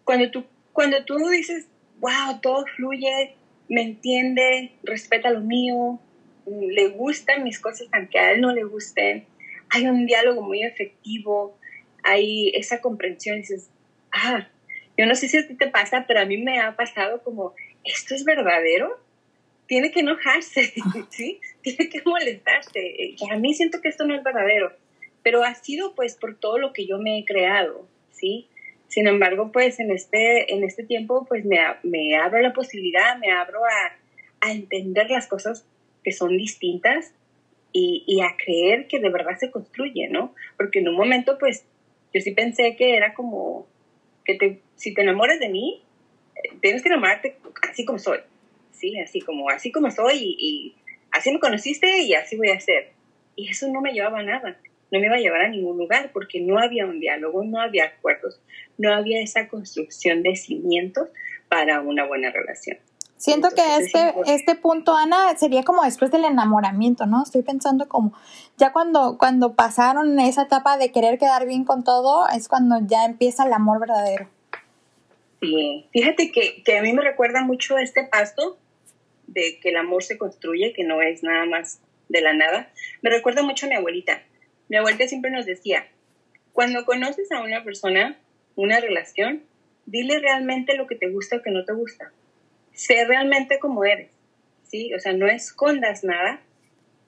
[0.02, 1.68] cuando tú, cuando tú dices,
[2.00, 3.34] wow, todo fluye,
[3.68, 6.00] me entiende, respeta lo mío,
[6.46, 9.26] le gustan mis cosas aunque a él no le gusten,
[9.70, 11.58] hay un diálogo muy efectivo,
[12.02, 13.70] hay esa comprensión, y dices,
[14.12, 14.48] ah,
[14.96, 17.54] yo no sé si a ti te pasa, pero a mí me ha pasado como,
[17.84, 18.98] ¿esto es verdadero?
[19.66, 20.72] Tiene que enojarse,
[21.10, 21.40] ¿sí?
[21.62, 23.14] Tiene que molestarse.
[23.30, 24.72] A mí siento que esto no es verdadero,
[25.22, 28.48] pero ha sido pues por todo lo que yo me he creado, ¿sí?
[28.88, 33.30] Sin embargo, pues en este, en este tiempo pues me, me abro la posibilidad, me
[33.30, 35.66] abro a, a entender las cosas
[36.02, 37.12] que son distintas
[37.72, 40.34] y, a creer que de verdad se construye, ¿no?
[40.56, 41.64] Porque en un momento pues
[42.12, 43.66] yo sí pensé que era como
[44.24, 45.82] que te, si te enamoras de mí,
[46.36, 47.36] eh, tienes que enamorarte
[47.70, 48.18] así como soy,
[48.72, 48.98] ¿sí?
[48.98, 50.74] Así como, así como soy y, y
[51.12, 52.90] así me conociste y así voy a ser.
[53.36, 54.58] Y eso no me llevaba a nada
[54.90, 57.84] no me iba a llevar a ningún lugar porque no había un diálogo, no había
[57.84, 58.40] acuerdos,
[58.76, 61.08] no había esa construcción de cimientos
[61.48, 62.78] para una buena relación.
[63.18, 67.24] Siento que este, este punto, Ana, sería como después del enamoramiento, ¿no?
[67.24, 68.14] Estoy pensando como
[68.56, 73.04] ya cuando, cuando pasaron esa etapa de querer quedar bien con todo, es cuando ya
[73.04, 74.28] empieza el amor verdadero.
[75.40, 78.56] Sí, fíjate que, que a mí me recuerda mucho este pasto
[79.26, 82.70] de que el amor se construye, que no es nada más de la nada.
[83.02, 84.22] Me recuerda mucho a mi abuelita.
[84.68, 85.88] Mi abuelita siempre nos decía,
[86.52, 88.16] cuando conoces a una persona,
[88.54, 89.42] una relación,
[89.86, 92.12] dile realmente lo que te gusta o que no te gusta.
[92.78, 94.12] Sé realmente como eres,
[94.62, 94.94] ¿sí?
[94.94, 96.40] O sea, no escondas nada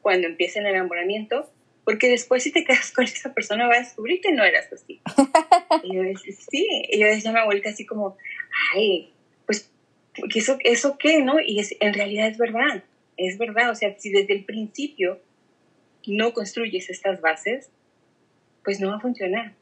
[0.03, 1.49] cuando empiece el enamoramiento,
[1.85, 5.01] porque después si te quedas con esa persona va a descubrir que no eras así.
[5.85, 8.17] y yo decía, sí, y yo decía a mi abuelita así como,
[8.75, 9.13] ay,
[9.47, 9.71] pues,
[10.35, 11.39] ¿eso, eso qué, no?
[11.39, 12.83] Y en realidad es verdad,
[13.17, 15.21] es verdad, o sea, si desde el principio
[16.09, 17.71] no construyes estas bases,
[18.65, 19.55] pues no va a funcionar.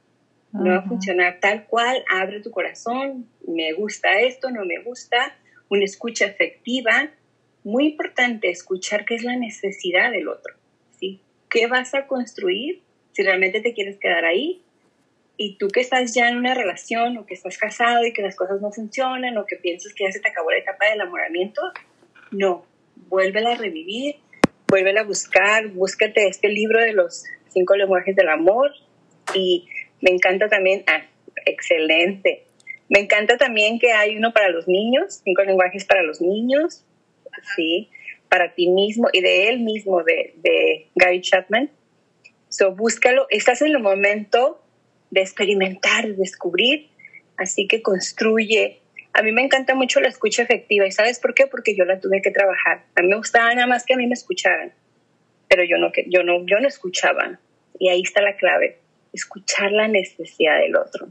[0.53, 5.37] No va a funcionar tal cual, abre tu corazón, me gusta esto, no me gusta,
[5.69, 7.11] una escucha efectiva.
[7.65, 10.55] Muy importante escuchar qué es la necesidad del otro,
[10.99, 11.21] ¿sí?
[11.51, 14.63] ¿Qué vas a construir si realmente te quieres quedar ahí?
[15.37, 18.37] Y tú que estás ya en una relación o que estás casado y que las
[18.37, 21.63] cosas no funcionan o que piensas que ya se te acabó la etapa del enamoramiento,
[22.33, 22.67] no,
[23.09, 24.17] vuélvela a revivir,
[24.69, 28.73] vuelve a buscar, búscate este libro de los cinco lenguajes del amor
[29.35, 29.69] y
[30.01, 31.03] me encanta también, ah,
[31.47, 32.48] excelente,
[32.89, 36.85] me encanta también que hay uno para los niños, cinco lenguajes para los niños,
[37.55, 37.91] sí,
[38.29, 41.71] para ti mismo y de él mismo, de, de Gary Chapman.
[42.49, 44.63] So, búscalo, estás en el momento
[45.11, 46.89] de experimentar, de descubrir,
[47.37, 48.81] así que construye
[49.19, 50.87] a mí me encanta mucho la escucha efectiva.
[50.87, 51.49] ¿Y sabes por qué?
[51.49, 52.85] Porque yo la tuve que trabajar.
[52.95, 54.73] A mí me gustaba nada más que a mí me escucharan.
[55.49, 57.41] Pero yo no, yo no, yo no escuchaba.
[57.81, 58.79] Y ahí está la clave.
[59.13, 61.09] Escuchar la necesidad del otro.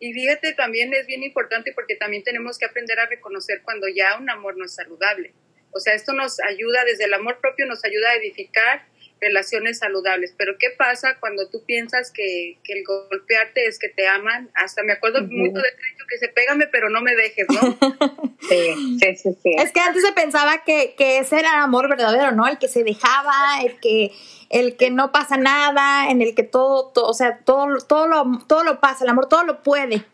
[0.00, 4.16] Y fíjate, también es bien importante porque también tenemos que aprender a reconocer cuando ya
[4.18, 5.32] un amor no es saludable.
[5.72, 8.86] O sea, esto nos ayuda, desde el amor propio nos ayuda a edificar
[9.20, 10.34] relaciones saludables.
[10.38, 14.50] Pero ¿qué pasa cuando tú piensas que, que el golpearte es que te aman?
[14.54, 15.72] Hasta me acuerdo mucho de
[16.08, 17.60] que se pégame, pero no me dejes, ¿no?
[18.48, 22.32] sí, sí, sí, Es que antes se pensaba que, que ese era el amor verdadero,
[22.32, 22.46] ¿no?
[22.46, 24.12] El que se dejaba, el que
[24.50, 28.24] el que no pasa nada, en el que todo, todo o sea, todo, todo, lo,
[28.46, 30.04] todo lo pasa, el amor todo lo puede.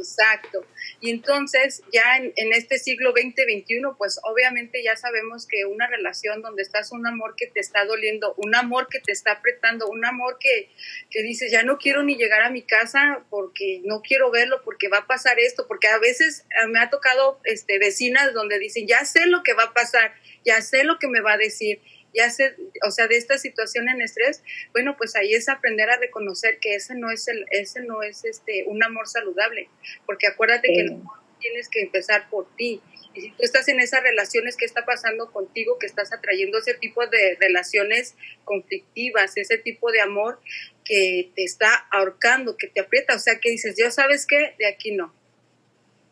[0.00, 0.66] Exacto.
[1.00, 6.42] Y entonces ya en, este siglo XX, XXI, pues obviamente ya sabemos que una relación
[6.42, 10.04] donde estás un amor que te está doliendo, un amor que te está apretando, un
[10.04, 10.70] amor que,
[11.10, 14.88] que dices, ya no quiero ni llegar a mi casa porque no quiero verlo, porque
[14.88, 18.86] va a pasar esto, porque a veces eh, me ha tocado este, vecinas donde dicen,
[18.86, 20.12] ya sé lo que va a pasar,
[20.44, 21.80] ya sé lo que me va a decir
[22.14, 24.42] ya se, o sea, de esta situación en estrés,
[24.72, 28.24] bueno, pues ahí es aprender a reconocer que ese no es el, ese no es
[28.24, 29.68] este un amor saludable,
[30.06, 32.80] porque acuérdate que el amor tienes que empezar por ti.
[33.14, 35.78] Y si tú estás en esas relaciones, ¿qué está pasando contigo?
[35.78, 40.40] Que estás atrayendo ese tipo de relaciones conflictivas, ese tipo de amor
[40.84, 44.66] que te está ahorcando, que te aprieta, o sea, que dices, ya sabes qué, de
[44.66, 45.19] aquí no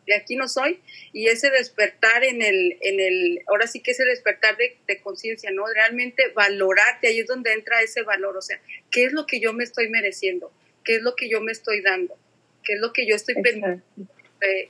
[0.09, 0.81] de aquí no soy,
[1.13, 5.65] y ese despertar en el, en el, ahora sí que ese despertar de, conciencia, ¿no?
[5.67, 8.59] Realmente valorarte, ahí es donde entra ese valor, o sea,
[8.91, 10.51] ¿qué es lo que yo me estoy mereciendo?
[10.83, 12.17] ¿Qué es lo que yo me estoy dando?
[12.63, 13.81] ¿Qué es lo que yo estoy pensando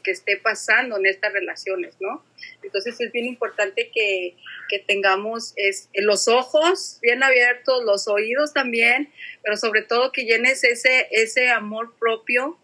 [0.04, 2.24] que esté pasando en estas relaciones, ¿no?
[2.64, 4.36] Entonces es bien importante que,
[4.68, 9.12] que tengamos es, los ojos bien abiertos, los oídos también,
[9.44, 12.58] pero sobre todo que llenes ese, ese amor propio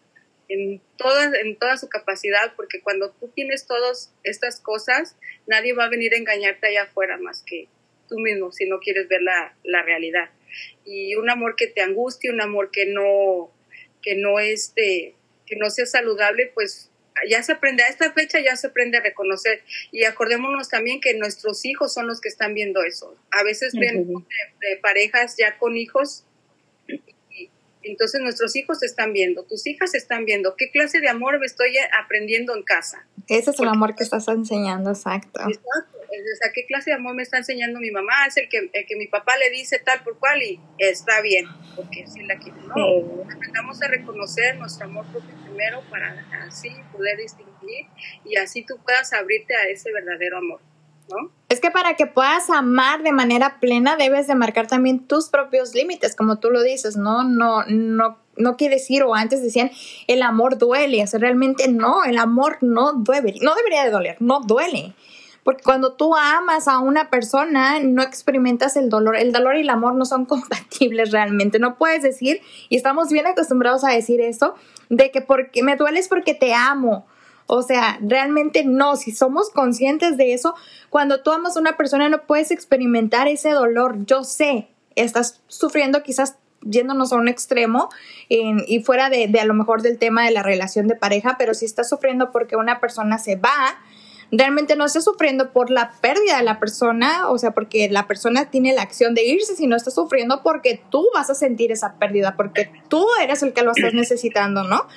[0.48, 5.16] en toda, en toda su capacidad, porque cuando tú tienes todas estas cosas,
[5.48, 7.68] nadie va a venir a engañarte allá afuera más que
[8.08, 10.30] tú mismo, si no quieres ver la, la realidad.
[10.86, 13.52] Y un amor que te angustie, un amor que no,
[14.02, 16.92] que no, este, que no sea saludable, pues
[17.30, 19.64] ya se aprende a esta fecha, ya se aprende a reconocer.
[19.92, 23.18] Y acordémonos también que nuestros hijos son los que están viendo eso.
[23.32, 26.26] A veces ven de, parejas ya con hijos
[27.86, 31.76] entonces nuestros hijos están viendo, tus hijas están viendo qué clase de amor me estoy
[32.04, 33.08] aprendiendo en casa.
[33.28, 35.42] Ese es el amor que estás enseñando, exacto.
[35.42, 35.96] Exacto.
[35.96, 38.26] O sea, ¿qué clase de amor me está enseñando mi mamá?
[38.28, 41.46] Es el que, que mi papá le dice tal por cual y está bien,
[41.76, 42.58] porque si la quiere.
[42.76, 47.88] No, aprendamos a reconocer nuestro amor propio primero para así poder distinguir
[48.24, 50.62] y así tú puedas abrirte a ese verdadero amor.
[51.50, 55.74] Es que para que puedas amar de manera plena debes de marcar también tus propios
[55.76, 57.24] límites, como tú lo dices, ¿no?
[57.24, 59.72] No, no, no quiere decir, o antes decían,
[60.08, 64.42] el amor duele, o realmente no, el amor no duele, no debería de doler, no
[64.42, 64.96] duele.
[65.44, 69.16] Porque cuando tú amas a una persona, no experimentas el dolor.
[69.16, 71.60] El dolor y el amor no son compatibles realmente.
[71.60, 74.56] No puedes decir, y estamos bien acostumbrados a decir eso,
[74.90, 77.06] de que porque me dueles porque te amo
[77.48, 80.56] o sea, realmente no, si somos conscientes de eso,
[80.90, 84.06] cuando tú amas a una persona no puedes experimentar ese dolor.
[84.06, 87.90] Yo sé, estás sufriendo quizás yéndonos a un extremo
[88.30, 91.54] y fuera de, de, a lo mejor del tema de la relación de pareja, pero
[91.54, 93.78] si estás sufriendo porque una persona se va,
[94.32, 98.50] realmente no estás sufriendo por la pérdida de la persona, o sea, porque la persona
[98.50, 102.36] tiene la acción de irse, sino estás sufriendo porque tú vas a sentir esa pérdida,
[102.36, 104.88] porque tú eres el que lo estás necesitando, ¿no?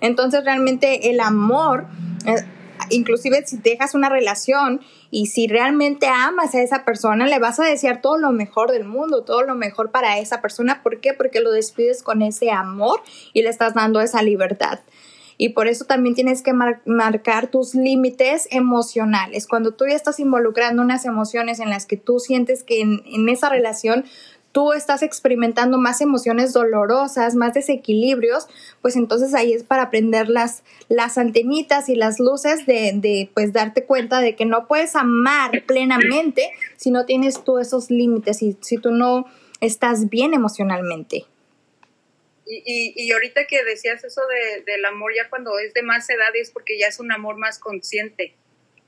[0.00, 1.86] Entonces realmente el amor,
[2.26, 2.44] eh,
[2.90, 7.64] inclusive si dejas una relación y si realmente amas a esa persona, le vas a
[7.64, 10.82] desear todo lo mejor del mundo, todo lo mejor para esa persona.
[10.82, 11.14] ¿Por qué?
[11.14, 13.00] Porque lo despides con ese amor
[13.32, 14.80] y le estás dando esa libertad.
[15.38, 19.46] Y por eso también tienes que marcar tus límites emocionales.
[19.46, 23.48] Cuando tú ya estás involucrando unas emociones en las que tú sientes que en esa
[23.48, 24.04] relación
[24.52, 28.48] tú estás experimentando más emociones dolorosas, más desequilibrios,
[28.82, 33.52] pues entonces ahí es para aprender las, las antenitas y las luces de, de, pues
[33.52, 38.56] darte cuenta de que no puedes amar plenamente si no tienes tú esos límites y
[38.60, 39.26] si tú no
[39.60, 41.26] estás bien emocionalmente.
[42.50, 46.34] Y, y, ahorita que decías eso de, del amor ya cuando es de más edad
[46.34, 48.34] es porque ya es un amor más consciente.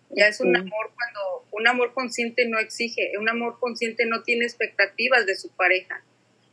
[0.08, 4.44] Ya es un amor cuando un amor consciente no exige, un amor consciente no tiene
[4.44, 6.02] expectativas de su pareja.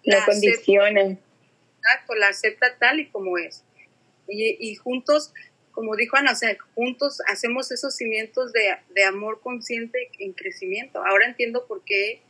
[0.03, 1.01] La condiciona.
[1.01, 3.63] Exacto, la acepta tal y como es.
[4.27, 5.33] Y, y juntos,
[5.71, 11.03] como dijo Ana, o sea, juntos hacemos esos cimientos de, de, amor consciente en crecimiento.
[11.05, 12.21] Ahora entiendo por qué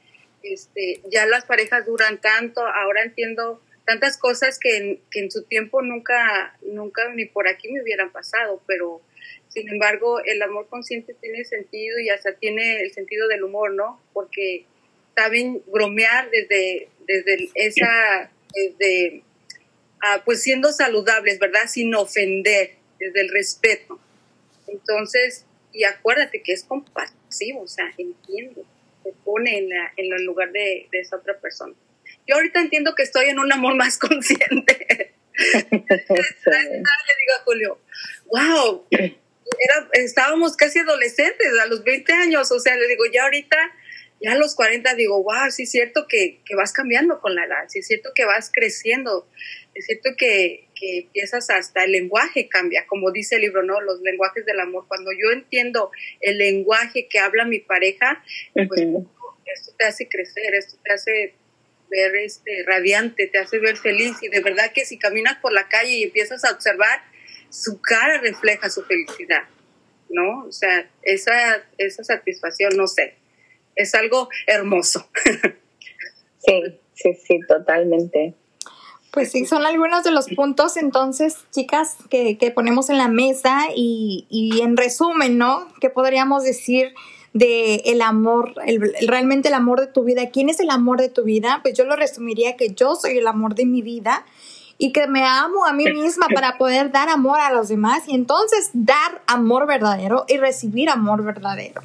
[0.43, 5.43] este, ya las parejas duran tanto, ahora entiendo tantas cosas que en, que en su
[5.43, 9.01] tiempo nunca, nunca ni por aquí me hubieran pasado, pero
[9.47, 14.01] sin embargo, el amor consciente tiene sentido y hasta tiene el sentido del humor, ¿no?
[14.11, 14.65] Porque
[15.15, 19.23] saben bromear desde, desde esa, desde,
[20.01, 21.67] ah, pues siendo saludables, ¿verdad?
[21.67, 23.99] Sin ofender, desde el respeto.
[24.67, 28.65] Entonces, y acuérdate que es compasivo, o sea, entiendo,
[29.03, 31.73] se pone en, en el lugar de, esa otra persona.
[32.27, 35.13] Yo ahorita entiendo que estoy en un amor más consciente.
[35.37, 37.79] le digo a Julio,
[38.27, 43.57] wow, era, estábamos casi adolescentes a los 20 años, o sea, le digo, ya ahorita,
[44.21, 47.45] ya a los 40 digo, wow, sí es cierto que, que vas cambiando con la
[47.45, 49.27] edad, sí es cierto que vas creciendo,
[49.73, 53.79] es cierto que, que empiezas hasta el lenguaje cambia, como dice el libro, ¿no?
[53.81, 54.85] Los lenguajes del amor.
[54.87, 58.81] Cuando yo entiendo el lenguaje que habla mi pareja, pues
[59.45, 61.35] esto te hace crecer, esto te hace
[61.89, 65.67] ver este radiante, te hace ver feliz y de verdad que si caminas por la
[65.67, 67.01] calle y empiezas a observar
[67.49, 69.43] su cara refleja su felicidad,
[70.09, 70.45] ¿no?
[70.45, 73.15] O sea, esa, esa satisfacción, no sé,
[73.75, 75.09] es algo hermoso.
[76.47, 78.33] Sí, sí, sí, totalmente.
[79.11, 83.65] Pues sí, son algunos de los puntos entonces, chicas, que, que ponemos en la mesa
[83.75, 85.67] y, y, en resumen, ¿no?
[85.81, 86.93] ¿Qué podríamos decir
[87.33, 90.29] de el amor, el, realmente el amor de tu vida?
[90.29, 91.59] ¿Quién es el amor de tu vida?
[91.61, 94.25] Pues yo lo resumiría que yo soy el amor de mi vida
[94.77, 98.15] y que me amo a mí misma para poder dar amor a los demás y
[98.15, 101.81] entonces dar amor verdadero y recibir amor verdadero.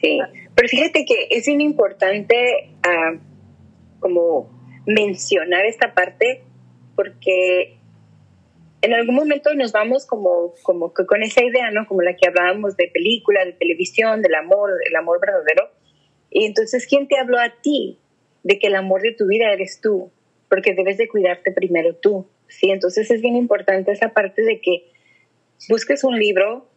[0.00, 0.18] Sí,
[0.54, 3.14] pero fíjate que es bien importante ah,
[4.00, 4.50] como
[4.86, 6.42] mencionar esta parte
[6.96, 7.77] porque
[8.82, 11.86] en algún momento nos vamos como, como con esa idea, ¿no?
[11.86, 15.70] Como la que hablábamos de película, de televisión, del amor, el amor verdadero.
[16.30, 17.98] Y entonces, ¿quién te habló a ti
[18.42, 20.12] de que el amor de tu vida eres tú?
[20.48, 22.70] porque debes de cuidarte primero tú, ¿sí?
[22.70, 24.90] Entonces es bien importante esa parte de que
[25.68, 26.68] busques un libro,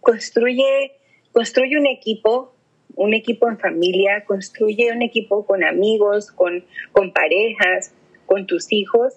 [0.00, 0.92] construye,
[1.32, 2.54] construye un equipo,
[2.96, 7.92] un equipo en familia, construye un equipo con amigos, con, con parejas,
[8.26, 9.14] con tus hijos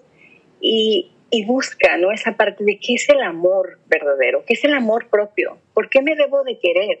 [0.60, 2.10] y y busca, ¿no?
[2.12, 6.00] Esa parte de qué es el amor verdadero, qué es el amor propio, por qué
[6.02, 7.00] me debo de querer,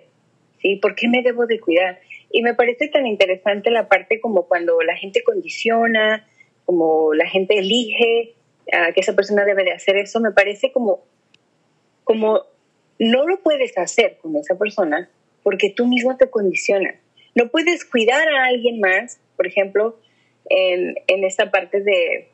[0.60, 0.76] ¿sí?
[0.76, 2.00] ¿Por qué me debo de cuidar?
[2.30, 6.26] Y me parece tan interesante la parte como cuando la gente condiciona,
[6.66, 8.34] como la gente elige
[8.70, 11.04] a que esa persona debe de hacer eso, me parece como,
[12.04, 12.42] como
[12.98, 15.08] no lo puedes hacer con esa persona
[15.42, 16.96] porque tú mismo te condicionas.
[17.34, 19.98] No puedes cuidar a alguien más, por ejemplo,
[20.50, 22.28] en, en esta parte de,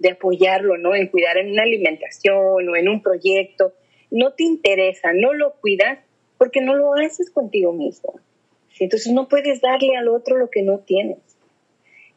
[0.00, 0.96] de apoyarlo, ¿no?
[0.96, 3.72] En cuidar en una alimentación o en un proyecto.
[4.10, 6.00] No te interesa, no lo cuidas
[6.38, 8.18] porque no lo haces contigo mismo.
[8.78, 11.18] Entonces no puedes darle al otro lo que no tienes.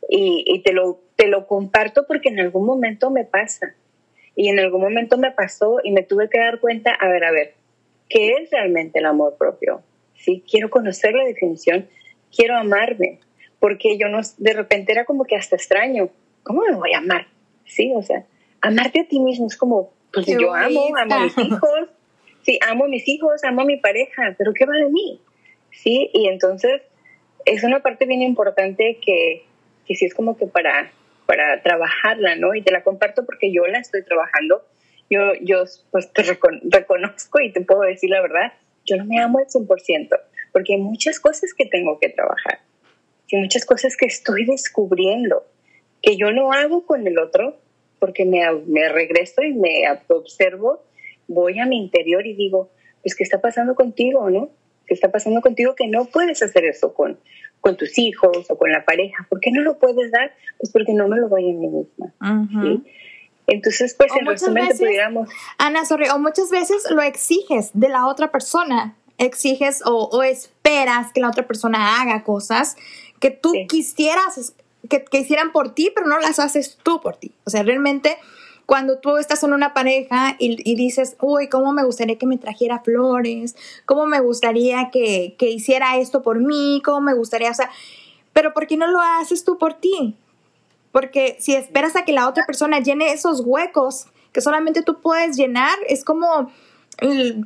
[0.09, 3.75] Y, te, lo, te lo comparto porque en algún momento me pasa.
[4.35, 7.31] Y en algún momento me pasó y me tuve que dar cuenta, a ver, a
[7.31, 7.53] ver,
[8.09, 9.81] ¿qué es realmente el amor propio?
[10.15, 10.43] ¿Sí?
[10.49, 11.87] Quiero conocer la definición,
[12.35, 13.19] quiero amarme,
[13.59, 16.09] porque yo no, de repente era como que hasta extraño,
[16.43, 17.27] ¿cómo me voy a amar?
[17.65, 18.25] Sí, o sea,
[18.61, 21.89] amarte a ti mismo es como, pues yo amo, amo a mis hijos,
[22.43, 25.21] sí, amo a mis hijos, amo a mi pareja, pero ¿qué va de mí?
[25.71, 26.81] Sí, y entonces
[27.45, 29.45] es una parte bien importante que,
[29.85, 30.91] que sí es como que para,
[31.25, 32.53] para trabajarla, ¿no?
[32.53, 34.63] Y te la comparto porque yo la estoy trabajando.
[35.09, 38.53] Yo, yo pues te reconozco y te puedo decir la verdad,
[38.85, 40.19] yo no me amo al 100%,
[40.51, 42.59] porque hay muchas cosas que tengo que trabajar,
[43.27, 45.45] y muchas cosas que estoy descubriendo,
[46.03, 47.57] que yo no hago con el otro,
[47.97, 50.83] porque me, me regreso y me observo,
[51.27, 52.69] voy a mi interior y digo,
[53.01, 54.49] pues, ¿qué está pasando contigo, no?
[54.85, 57.17] ¿Qué está pasando contigo que no puedes hacer eso con,
[57.61, 59.25] con tus hijos o con la pareja?
[59.29, 60.33] ¿Por qué no lo puedes dar?
[60.59, 62.13] Pues porque no me lo doy a mí misma.
[63.47, 65.29] Entonces, pues en resumen, pudiéramos...
[65.57, 71.21] Ana, sorry, o muchas veces lo exiges de la otra persona, exiges o, esperas que
[71.21, 72.75] la otra persona haga cosas
[73.19, 74.53] que tú quisieras
[74.89, 77.31] que, que, hicieran por ti, pero no las haces tú por ti.
[77.45, 78.17] O sea, realmente
[78.65, 82.79] cuando tú estás en una pareja y, dices, uy, ¿cómo me gustaría que me trajera
[82.79, 83.55] flores?
[83.85, 86.81] ¿Cómo me gustaría que, que hiciera esto por mí?
[86.83, 87.51] ¿Cómo me gustaría?
[87.51, 87.69] O sea,
[88.31, 90.15] pero ¿por qué no lo haces tú por ti?
[90.91, 95.35] Porque si esperas a que la otra persona llene esos huecos que solamente tú puedes
[95.35, 96.51] llenar, es como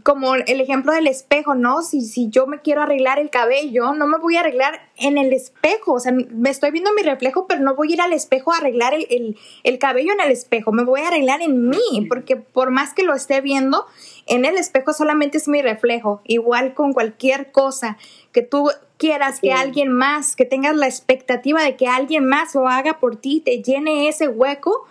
[0.03, 1.81] como el ejemplo del espejo, ¿no?
[1.81, 5.31] Si, si yo me quiero arreglar el cabello, no me voy a arreglar en el
[5.31, 8.53] espejo, o sea, me estoy viendo mi reflejo, pero no voy a ir al espejo
[8.53, 12.35] a arreglar el, el, cabello en el espejo, me voy a arreglar en mí, porque
[12.35, 13.85] por más que lo esté viendo,
[14.25, 17.97] en el espejo solamente es mi reflejo, igual con cualquier cosa
[18.31, 22.67] que tú quieras que alguien más, que tengas la expectativa de que alguien más lo
[22.67, 24.85] haga por ti, te llene ese hueco,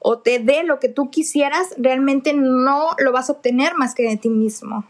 [0.00, 4.04] o te dé lo que tú quisieras, realmente no lo vas a obtener más que
[4.04, 4.88] de ti mismo.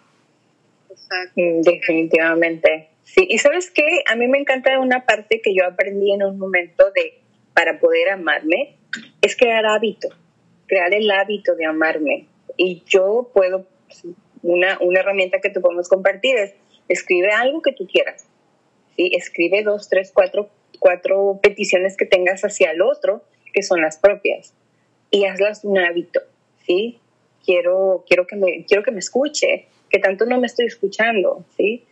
[1.35, 2.91] Mm, definitivamente.
[3.05, 6.39] Sí, y sabes qué, a mí me encanta una parte que yo aprendí en un
[6.39, 7.21] momento de,
[7.55, 8.77] para poder amarme,
[9.23, 10.09] es crear hábito,
[10.67, 12.27] crear el hábito de amarme.
[12.59, 13.67] Y yo puedo,
[14.43, 16.55] una, una herramienta que te podemos compartir es,
[16.89, 18.27] escribe algo que tú quieras.
[18.97, 19.11] ¿sí?
[19.15, 23.23] Escribe dos, tres, cuatro, cuatro peticiones que tengas hacia el otro,
[23.55, 24.55] que son las propias
[25.11, 26.21] y hazlas un hábito,
[26.67, 26.99] ¿sí?
[27.45, 31.85] Quiero, quiero, que me, quiero que me escuche, que tanto no me estoy escuchando, ¿sí?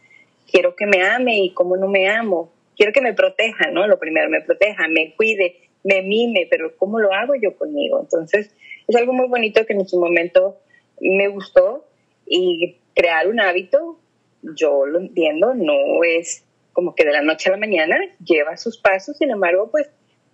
[0.50, 2.52] Quiero que me ame y como no me amo.
[2.76, 3.86] Quiero que me proteja, ¿no?
[3.86, 8.00] Lo primero, me proteja, me cuide, me mime, pero ¿cómo lo hago yo conmigo?
[8.00, 8.54] Entonces,
[8.86, 10.58] es algo muy bonito que en su momento
[11.00, 11.86] me gustó
[12.26, 13.98] y crear un hábito,
[14.42, 18.78] yo lo entiendo, no es como que de la noche a la mañana lleva sus
[18.78, 19.88] pasos, sin embargo, pues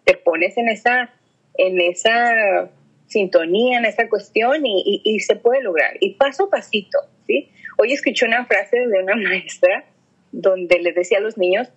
[0.04, 1.14] te pones en esa
[1.54, 2.70] en esa
[3.06, 5.96] sintonía, en esa cuestión y, se puede lograr.
[6.00, 7.50] Y paso a pasito, ¿sí?
[7.78, 9.84] Hoy escuché una frase de una maestra
[10.32, 11.68] donde le decía a los niños,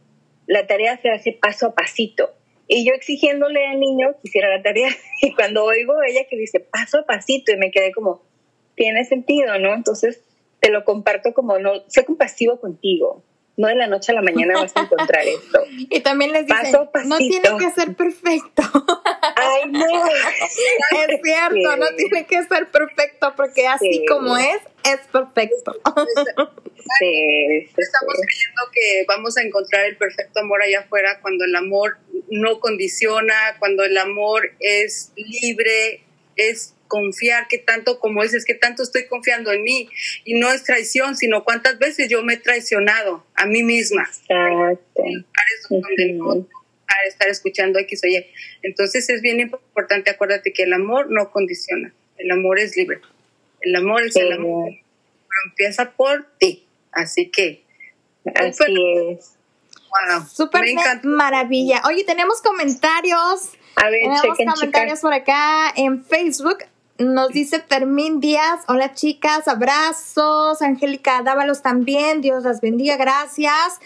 [0.47, 2.31] la tarea se hace paso a pasito.
[2.67, 4.89] Y yo exigiéndole al niño que hiciera la tarea,
[5.21, 8.23] y cuando oigo ella que dice paso a pasito, y me quedé como,
[8.75, 9.73] tiene sentido, ¿no?
[9.73, 10.23] Entonces
[10.59, 13.23] te lo comparto como, no, sé compasivo contigo,
[13.57, 15.59] no de la noche a la mañana vas a encontrar esto.
[15.77, 16.71] Y también les dicen,
[17.05, 18.63] no tiene que ser perfecto.
[19.35, 19.85] Ay, no.
[20.05, 25.73] es cierto, no tiene que ser perfecto porque así como es, es perfecto.
[26.99, 31.97] Sí, Estamos creyendo que vamos a encontrar el perfecto amor allá afuera cuando el amor
[32.29, 36.03] no condiciona, cuando el amor es libre,
[36.35, 39.89] es confiar, que tanto como dices, que tanto estoy confiando en mí.
[40.23, 44.03] Y no es traición, sino cuántas veces yo me he traicionado a mí misma.
[44.03, 45.03] Exacto.
[46.87, 48.31] A estar escuchando X oye.
[48.61, 52.99] Entonces es bien importante, acuérdate que el amor no condiciona, el amor es libre.
[53.65, 56.67] El amor es el amor, pero empieza por ti.
[56.91, 57.63] Así que.
[58.35, 58.63] Así
[59.09, 59.33] es.
[59.89, 60.27] Wow.
[60.27, 60.65] Súper
[61.03, 61.81] maravilla.
[61.87, 63.49] Oye, tenemos comentarios.
[63.75, 66.59] A ver, tenemos comentarios por acá en Facebook
[66.97, 70.61] Nos dice Fermín Díaz, hola chicas, abrazos.
[70.61, 73.81] Angélica Dávalos también, Dios las bendiga, gracias.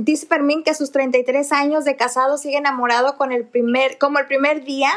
[0.00, 4.18] dice Fermín que a sus 33 años de casado sigue enamorado con el primer, como
[4.18, 4.90] el primer día,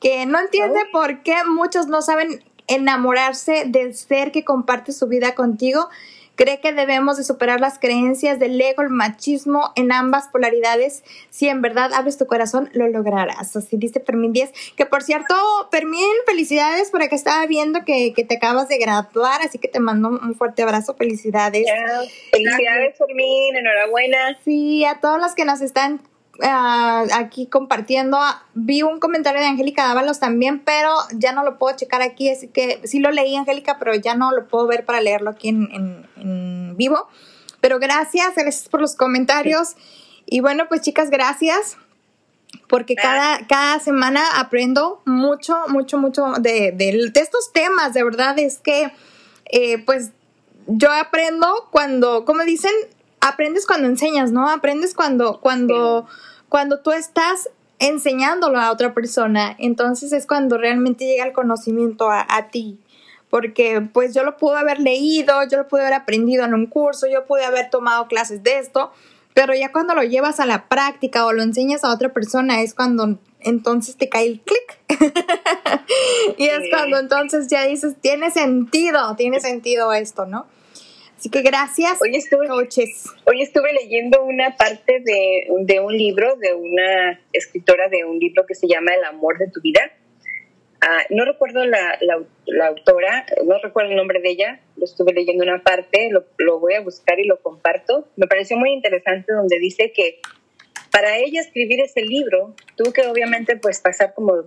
[0.00, 0.92] que no entiende oh.
[0.92, 5.88] por qué muchos no saben enamorarse del ser que comparte su vida contigo
[6.34, 11.04] Cree que debemos de superar las creencias del ego, el machismo en ambas polaridades.
[11.30, 13.54] Si en verdad abres tu corazón, lo lograrás.
[13.54, 14.50] Así dice Fermín 10.
[14.76, 15.34] Que por cierto,
[15.70, 20.08] Fermín, felicidades por que estaba viendo que, te acabas de graduar, así que te mando
[20.08, 20.94] un fuerte abrazo.
[20.94, 21.66] Felicidades.
[22.30, 23.56] Felicidades, Fermín.
[23.56, 24.38] Enhorabuena.
[24.44, 26.00] Sí, a todos los que nos están
[26.40, 28.18] Ah, aquí compartiendo.
[28.54, 32.48] Vi un comentario de Angélica Dávalos también, pero ya no lo puedo checar aquí, así
[32.48, 36.76] que sí lo leí, Angélica, pero ya no lo puedo ver para leerlo aquí en,
[36.76, 37.08] vivo.
[37.60, 39.76] Pero gracias, gracias por los comentarios.
[40.26, 41.76] Y bueno, pues chicas, gracias.
[42.68, 47.92] Porque cada, cada semana aprendo mucho, mucho, mucho de, de, estos temas.
[47.92, 48.92] De verdad es que,
[49.46, 50.10] eh, pues,
[50.66, 52.72] yo aprendo cuando, como dicen,
[53.22, 54.48] aprendes cuando enseñas, ¿no?
[54.48, 56.06] Aprendes cuando, cuando,
[56.48, 57.48] cuando tú estás
[57.78, 62.78] enseñándolo a otra persona, entonces es cuando realmente llega el conocimiento a, ti.
[63.30, 67.06] Porque pues yo lo pude haber leído, yo lo pude haber aprendido en un curso,
[67.10, 68.92] yo pude haber tomado clases de esto,
[69.34, 72.74] pero ya cuando lo llevas a la práctica o lo enseñas a otra persona es
[72.74, 74.78] cuando entonces te cae el clic.
[76.36, 80.46] y es cuando entonces ya dices, tiene sentido, tiene sentido esto, ¿no?
[81.22, 83.06] Así que gracias, hoy estuve, coaches.
[83.26, 88.44] Hoy estuve leyendo una parte de, de, un libro, de una escritora de un libro
[88.44, 89.82] que se llama El amor de tu vida.
[90.80, 95.44] Ah, no recuerdo la, la, autora, no recuerdo el nombre de ella, lo estuve leyendo
[95.44, 98.08] una parte, lo, lo voy a buscar y lo comparto.
[98.16, 100.18] Me pareció muy interesante donde dice que
[100.90, 104.46] para ella escribir ese libro tuvo que obviamente pues pasar como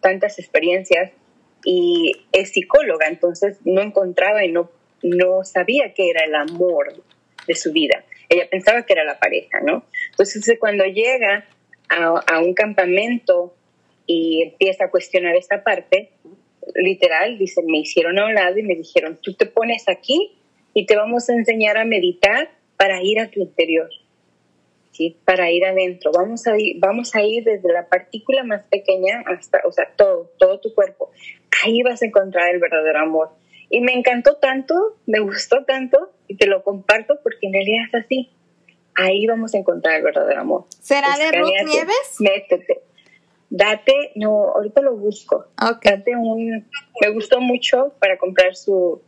[0.00, 1.12] tantas experiencias
[1.64, 4.72] y es psicóloga, entonces no encontraba y no
[5.02, 6.94] no sabía que era el amor
[7.46, 8.04] de su vida.
[8.28, 9.84] Ella pensaba que era la pareja, ¿no?
[10.10, 11.46] Entonces cuando llega
[11.88, 13.54] a, un campamento
[14.06, 16.10] y empieza a cuestionar esta parte,
[16.74, 20.36] literal, dice, me hicieron a un lado y me dijeron, tú te pones aquí
[20.74, 23.88] y te vamos a enseñar a meditar para ir a tu interior,
[24.92, 25.16] ¿sí?
[25.24, 26.10] Para ir adentro.
[26.12, 30.32] Vamos a ir, vamos a ir desde la partícula más pequeña hasta, o sea, todo,
[30.38, 31.10] todo tu cuerpo.
[31.64, 33.30] Ahí vas a encontrar el verdadero amor.
[33.70, 38.04] Y me encantó tanto, me gustó tanto, y te lo comparto porque en realidad es
[38.04, 38.30] así.
[38.94, 40.64] Ahí vamos a encontrar el verdadero amor.
[40.80, 42.16] ¿Será de Ruth Nieves?
[42.20, 42.82] Métete.
[43.50, 45.46] Date, no, ahorita lo busco.
[45.56, 46.68] Date un,
[47.00, 49.02] me gustó mucho para comprar su,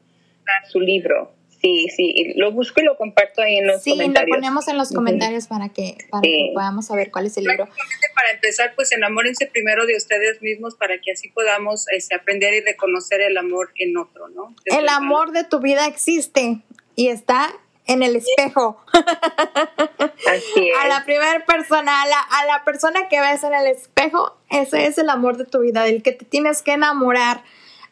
[0.71, 1.33] su libro.
[1.61, 4.25] Sí, sí, lo busco y lo comparto ahí en los comentarios.
[4.25, 7.45] Sí, lo ponemos en los comentarios para, que, para que podamos saber cuál es el
[7.45, 7.69] libro.
[8.15, 12.61] Para empezar, pues enamórense primero de ustedes mismos para que así podamos este, aprender y
[12.61, 14.55] reconocer el amor en otro, ¿no?
[14.67, 16.61] el amor de tu vida existe
[16.95, 17.53] y está
[17.87, 18.81] en el espejo.
[18.93, 20.77] Así es.
[20.79, 24.87] A la primera persona, a la, a la persona que ves en el espejo, ese
[24.87, 27.43] es el amor de tu vida, del que te tienes que enamorar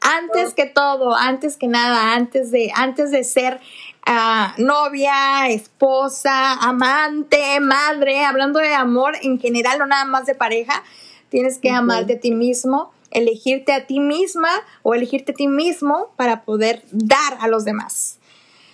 [0.07, 3.61] antes que todo, antes que nada, antes de, antes de ser
[4.05, 10.85] ah, novia, esposa, amante, madre, hablando de amor en general, no nada más de pareja,
[11.29, 14.51] tienes que amarte a ti mismo, elegirte a ti misma
[14.83, 18.19] o elegirte a ti mismo para poder dar a los demás.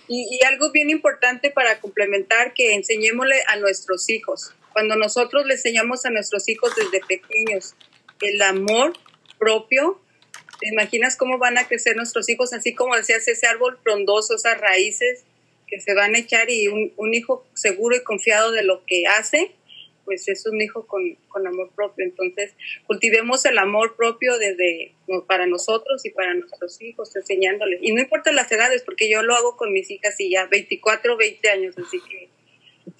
[0.07, 4.53] Y, y algo bien importante para complementar, que enseñémosle a nuestros hijos.
[4.71, 7.75] Cuando nosotros le enseñamos a nuestros hijos desde pequeños
[8.21, 8.93] el amor
[9.39, 9.99] propio,
[10.59, 12.53] ¿Te imaginas cómo van a crecer nuestros hijos?
[12.53, 15.25] Así como decías, ese árbol frondoso, esas raíces
[15.67, 19.51] que se van a echar y un, hijo seguro y confiado de lo que hace,
[20.05, 22.05] pues es un hijo con, amor propio.
[22.05, 22.53] Entonces,
[22.85, 24.93] cultivemos el amor propio desde
[25.27, 27.79] para nosotros y para nuestros hijos, enseñándoles.
[27.81, 31.17] Y no importa las edades, porque yo lo hago con mis hijas y ya 24,
[31.17, 32.29] 20 años, así que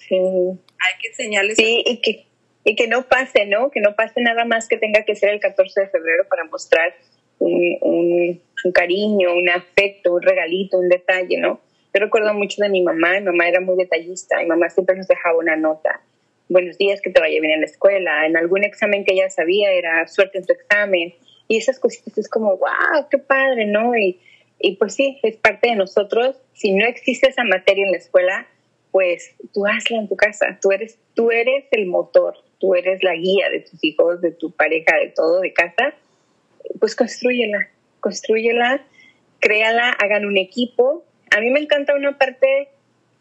[0.10, 1.58] hay que enseñarles.
[1.58, 2.26] Sí, y que,
[2.64, 3.70] y que no pase, ¿no?
[3.72, 6.96] Que no pase nada más que tenga que ser el 14 de febrero para mostrar
[7.44, 8.42] un,
[8.74, 11.60] cariño, un afecto, un regalito, un detalle, ¿no?
[11.94, 15.08] Yo recuerdo mucho de mi mamá, mi mamá era muy detallista, mi mamá siempre nos
[15.08, 16.02] dejaba una nota.
[16.50, 18.26] Buenos días, que te vaya bien en la escuela.
[18.26, 21.14] En algún examen que ella sabía era suerte en tu examen.
[21.48, 23.96] Y esas cositas es como, wow, qué padre, ¿no?
[23.96, 24.20] Y,
[24.60, 26.38] y pues sí, es parte de nosotros.
[26.54, 28.48] Si no existe esa materia en la escuela,
[28.92, 30.58] pues tú hazla en tu casa.
[30.62, 34.52] Tú eres, tú eres el motor, tú eres la guía de tus hijos, de tu
[34.52, 35.94] pareja, de todo, de casa
[36.80, 38.86] pues construyela, construyela,
[39.40, 41.04] créala, hagan un equipo.
[41.36, 42.70] A mí me encanta una parte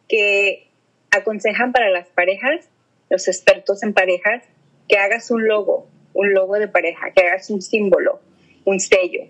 [0.09, 0.69] que
[1.11, 2.69] aconsejan para las parejas,
[3.11, 4.45] los expertos en parejas,
[4.89, 8.21] que hagas un logo, un logo de pareja, que hagas un símbolo
[8.65, 9.27] un sello.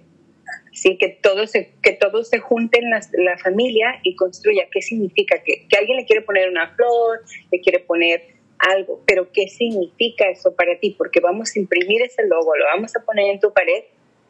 [0.72, 0.96] ¿sí?
[0.98, 4.68] Que todos se, que todos se junten la, la familia y construya.
[4.70, 5.42] ¿Qué significa?
[5.42, 8.22] Que, que alguien le quiere poner una flor, le quiere poner
[8.58, 10.94] algo, pero ¿qué significa eso para ti?
[10.96, 13.82] Porque vamos a imprimir ese logo, lo vamos a poner en tu pared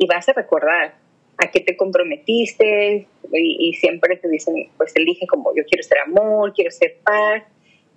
[0.03, 0.97] y vas a recordar
[1.39, 6.53] a qué te comprometiste y, siempre te dicen, pues elige como yo quiero ser amor,
[6.55, 7.45] quiero ser paz,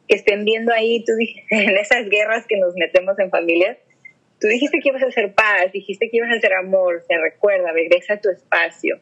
[0.07, 1.13] que estén viendo ahí, tú
[1.49, 3.79] en esas guerras que nos metemos en familias,
[4.39, 7.71] tú dijiste que ibas a hacer paz, dijiste que ibas a hacer amor, se recuerda,
[7.71, 8.99] regresa a tu espacio.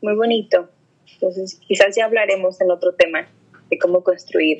[0.00, 0.70] Muy bonito.
[1.14, 3.28] Entonces, quizás ya hablaremos en otro tema
[3.68, 4.58] de cómo construir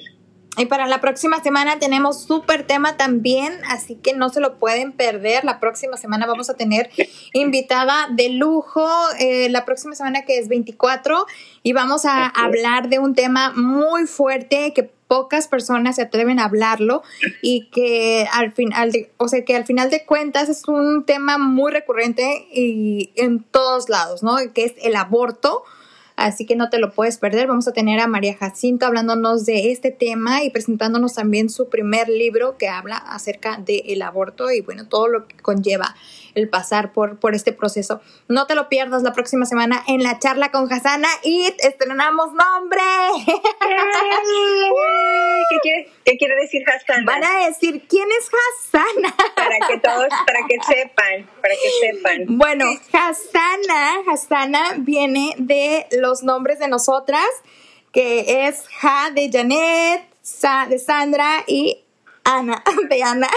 [0.57, 4.93] y para la próxima semana tenemos súper tema también, así que no se lo pueden
[4.93, 5.45] perder.
[5.45, 6.91] La próxima semana vamos a tener
[7.33, 8.89] invitada de lujo,
[9.19, 11.27] eh, la próxima semana que es 24,
[11.63, 16.45] y vamos a hablar de un tema muy fuerte que pocas personas se atreven a
[16.45, 17.03] hablarlo
[17.43, 21.37] y que al final, de, o sea, que al final de cuentas es un tema
[21.39, 24.37] muy recurrente y en todos lados, ¿no?
[24.55, 25.65] Que es el aborto
[26.17, 27.47] así que no te lo puedes perder.
[27.47, 32.09] Vamos a tener a María Jacinto hablándonos de este tema y presentándonos también su primer
[32.09, 35.95] libro que habla acerca del aborto y bueno, todo lo que conlleva
[36.35, 38.01] el pasar por, por este proceso.
[38.29, 42.83] No te lo pierdas la próxima semana en la charla con Hasana y estrenamos nombre.
[45.51, 47.05] ¿Qué quiere, ¿Qué quiere, decir Hasana?
[47.05, 49.15] Van a decir, ¿quién es Hasana?
[49.35, 52.25] Para que todos, para que sepan, para que sepan.
[52.29, 57.27] Bueno, Hasana, Hasana viene de los nombres de nosotras,
[57.93, 61.84] que es Ja de Janet, Sa de Sandra y
[62.25, 63.29] Ana, de Ana.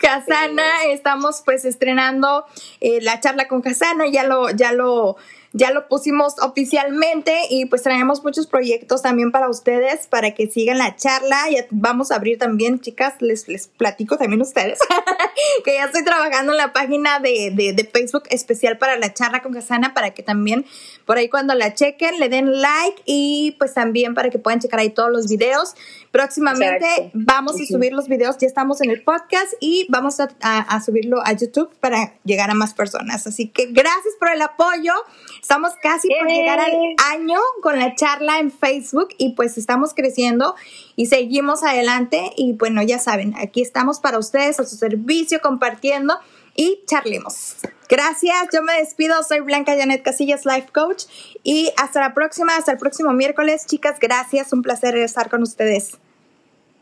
[0.00, 2.44] Casana, estamos pues estrenando
[2.80, 5.16] eh, la charla con Casana, ya lo, ya lo
[5.52, 10.78] ya lo pusimos oficialmente y pues traemos muchos proyectos también para ustedes para que sigan
[10.78, 11.50] la charla.
[11.50, 14.78] Ya vamos a abrir también, chicas, les, les platico también a ustedes
[15.64, 19.52] que ya estoy trabajando en la página de, de, Facebook especial para la charla con
[19.52, 20.64] Casana para que también
[21.04, 24.78] por ahí cuando la chequen le den like y pues también para que puedan checar
[24.78, 25.74] ahí todos los videos.
[26.12, 30.80] Próximamente vamos a subir los videos, ya estamos en el podcast y vamos a, a
[30.80, 33.26] subirlo a YouTube para llegar a más personas.
[33.26, 34.92] Así que gracias por el apoyo.
[35.40, 36.72] Estamos casi por llegar al
[37.12, 40.54] año con la charla en Facebook y pues estamos creciendo
[40.96, 46.18] y seguimos adelante y bueno, ya saben, aquí estamos para ustedes a su servicio compartiendo
[46.54, 47.56] y charlemos.
[47.88, 51.04] Gracias, yo me despido, soy Blanca Janet Casillas, Life Coach
[51.42, 53.66] y hasta la próxima, hasta el próximo miércoles.
[53.66, 55.98] Chicas, gracias, un placer estar con ustedes.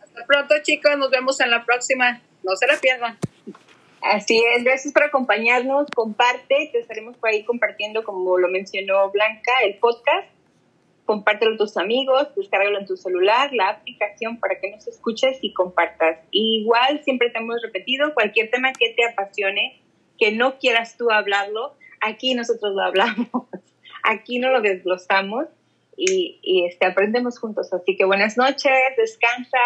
[0.02, 3.18] Hasta pronto chicos, nos vemos en la próxima, no se la pierdan.
[4.02, 9.52] Así es, gracias por acompañarnos, comparte, te estaremos por ahí compartiendo, como lo mencionó Blanca,
[9.64, 10.28] el podcast.
[11.04, 15.52] Compártelo a tus amigos, descárgalo en tu celular, la aplicación para que nos escuches y
[15.52, 16.18] compartas.
[16.30, 19.80] igual, siempre te hemos repetido, cualquier tema que te apasione,
[20.18, 23.28] que no quieras tú hablarlo, aquí nosotros lo hablamos,
[24.04, 25.46] aquí no lo desglosamos
[25.96, 27.72] y, y este, aprendemos juntos.
[27.72, 29.58] Así que buenas noches, descansa,